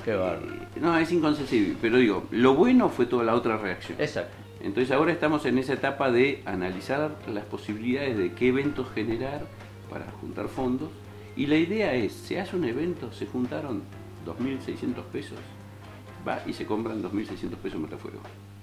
Qué 0.04 0.12
eh, 0.12 0.80
no, 0.80 0.98
es 0.98 1.10
inconcebible, 1.12 1.76
pero 1.80 1.96
digo, 1.96 2.24
lo 2.32 2.54
bueno 2.54 2.88
fue 2.88 3.06
toda 3.06 3.24
la 3.24 3.34
otra 3.34 3.56
reacción. 3.56 3.98
Exacto. 4.00 4.43
Entonces 4.64 4.92
ahora 4.92 5.12
estamos 5.12 5.44
en 5.44 5.58
esa 5.58 5.74
etapa 5.74 6.10
de 6.10 6.42
analizar 6.46 7.14
las 7.30 7.44
posibilidades 7.44 8.16
de 8.16 8.32
qué 8.32 8.48
eventos 8.48 8.90
generar 8.94 9.42
para 9.90 10.10
juntar 10.22 10.48
fondos. 10.48 10.88
Y 11.36 11.46
la 11.46 11.56
idea 11.56 11.92
es, 11.92 12.12
se 12.14 12.40
hace 12.40 12.56
un 12.56 12.64
evento, 12.64 13.12
se 13.12 13.26
juntaron 13.26 13.82
2.600 14.24 15.02
pesos, 15.12 15.38
va 16.26 16.40
y 16.46 16.54
se 16.54 16.64
compran 16.64 17.02
2.600 17.02 17.56
pesos 17.56 17.78
metafuego. 17.78 18.20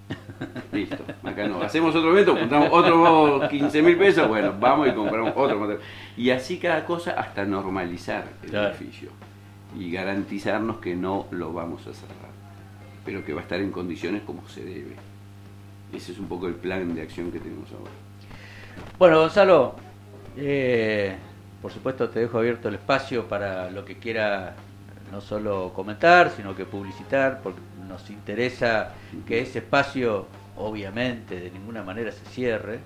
Listo, 0.72 1.04
acá 1.22 1.48
no. 1.48 1.62
Hacemos 1.62 1.96
otro 1.96 2.12
evento, 2.14 2.36
juntamos 2.36 2.70
otros 2.72 3.52
15.000 3.52 3.98
pesos, 4.00 4.28
bueno, 4.28 4.56
vamos 4.60 4.88
y 4.88 4.94
compramos 4.94 5.34
otro. 5.36 5.78
Y 6.18 6.32
así 6.32 6.58
cada 6.58 6.84
cosa 6.84 7.12
hasta 7.12 7.46
normalizar 7.46 8.26
el 8.42 8.56
edificio 8.56 9.12
y 9.78 9.92
garantizarnos 9.92 10.78
que 10.78 10.96
no 10.96 11.28
lo 11.30 11.54
vamos 11.54 11.82
a 11.86 11.94
cerrar, 11.94 12.32
pero 13.06 13.24
que 13.24 13.34
va 13.34 13.42
a 13.42 13.44
estar 13.44 13.60
en 13.60 13.70
condiciones 13.70 14.24
como 14.24 14.48
se 14.50 14.66
debe. 14.66 15.11
Ese 15.94 16.12
es 16.12 16.20
un 16.20 16.28
poco 16.28 16.48
el 16.48 16.56
plan 16.56 16.96
de 16.96 17.02
acción 17.02 17.32
que 17.32 17.40
tenemos 17.40 17.70
ahora. 17.72 17.92
Bueno, 18.98 19.20
Gonzalo, 19.20 19.76
eh, 20.38 21.16
por 21.62 21.72
supuesto 21.72 22.10
te 22.10 22.20
dejo 22.20 22.40
abierto 22.40 22.70
el 22.70 22.76
espacio 22.76 23.28
para 23.28 23.70
lo 23.70 23.84
que 23.84 23.98
quiera 23.98 24.56
no 25.12 25.22
solo 25.22 25.74
comentar, 25.76 26.32
sino 26.32 26.56
que 26.56 26.66
publicitar, 26.66 27.42
porque 27.44 27.60
nos 27.88 28.10
interesa 28.10 28.94
que 29.28 29.42
ese 29.42 29.60
espacio, 29.60 30.26
obviamente, 30.56 31.40
de 31.40 31.52
ninguna 31.52 31.84
manera 31.84 32.12
se 32.12 32.24
cierre. 32.26 32.80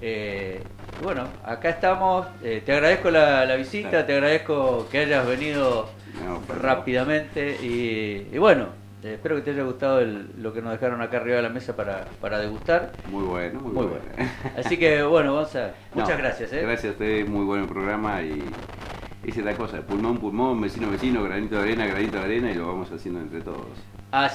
Eh, 0.00 0.62
bueno, 1.02 1.26
acá 1.44 1.70
estamos. 1.70 2.26
Eh, 2.42 2.62
te 2.64 2.72
agradezco 2.72 3.10
la, 3.10 3.54
visita, 3.56 4.04
te 4.04 4.14
agradezco 4.14 4.86
que 4.90 4.98
hayas 4.98 5.26
venido 5.26 5.88
rápidamente 6.60 7.56
y, 7.62 8.36
bueno, 8.36 8.66
eh, 9.02 9.14
espero 9.14 9.36
que 9.36 9.42
te 9.42 9.50
haya 9.50 9.64
gustado 9.64 10.00
lo 10.00 10.52
que 10.52 10.62
nos 10.62 10.72
dejaron 10.72 11.00
acá 11.02 11.16
arriba 11.16 11.36
de 11.36 11.42
la 11.42 11.48
mesa 11.48 11.74
para, 11.74 12.04
para 12.20 12.38
degustar. 12.38 12.92
Muy 13.10 13.24
bueno, 13.24 13.60
muy, 13.60 13.72
bueno. 13.72 13.98
Así 14.56 14.76
que 14.76 15.02
bueno, 15.04 15.34
Gonzalo, 15.34 15.72
muchas 15.94 16.18
gracias. 16.18 16.52
Gracias 16.52 16.84
a 16.84 16.90
ustedes, 16.90 17.28
muy 17.28 17.44
buen 17.44 17.66
programa 17.66 18.22
y 18.22 18.42
esa 19.24 19.40
es 19.40 19.46
la 19.46 19.54
cosa, 19.54 19.80
pulmón, 19.82 20.18
pulmón, 20.18 20.60
vecino, 20.60 20.90
vecino, 20.90 21.22
granito 21.22 21.56
de 21.56 21.62
arena, 21.62 21.86
granito 21.86 22.18
de 22.18 22.24
arena 22.24 22.50
y 22.50 22.54
lo 22.54 22.66
vamos 22.66 22.90
haciendo 22.90 23.20
entre 23.20 23.40
todos. 23.40 23.66
Así 24.12 24.30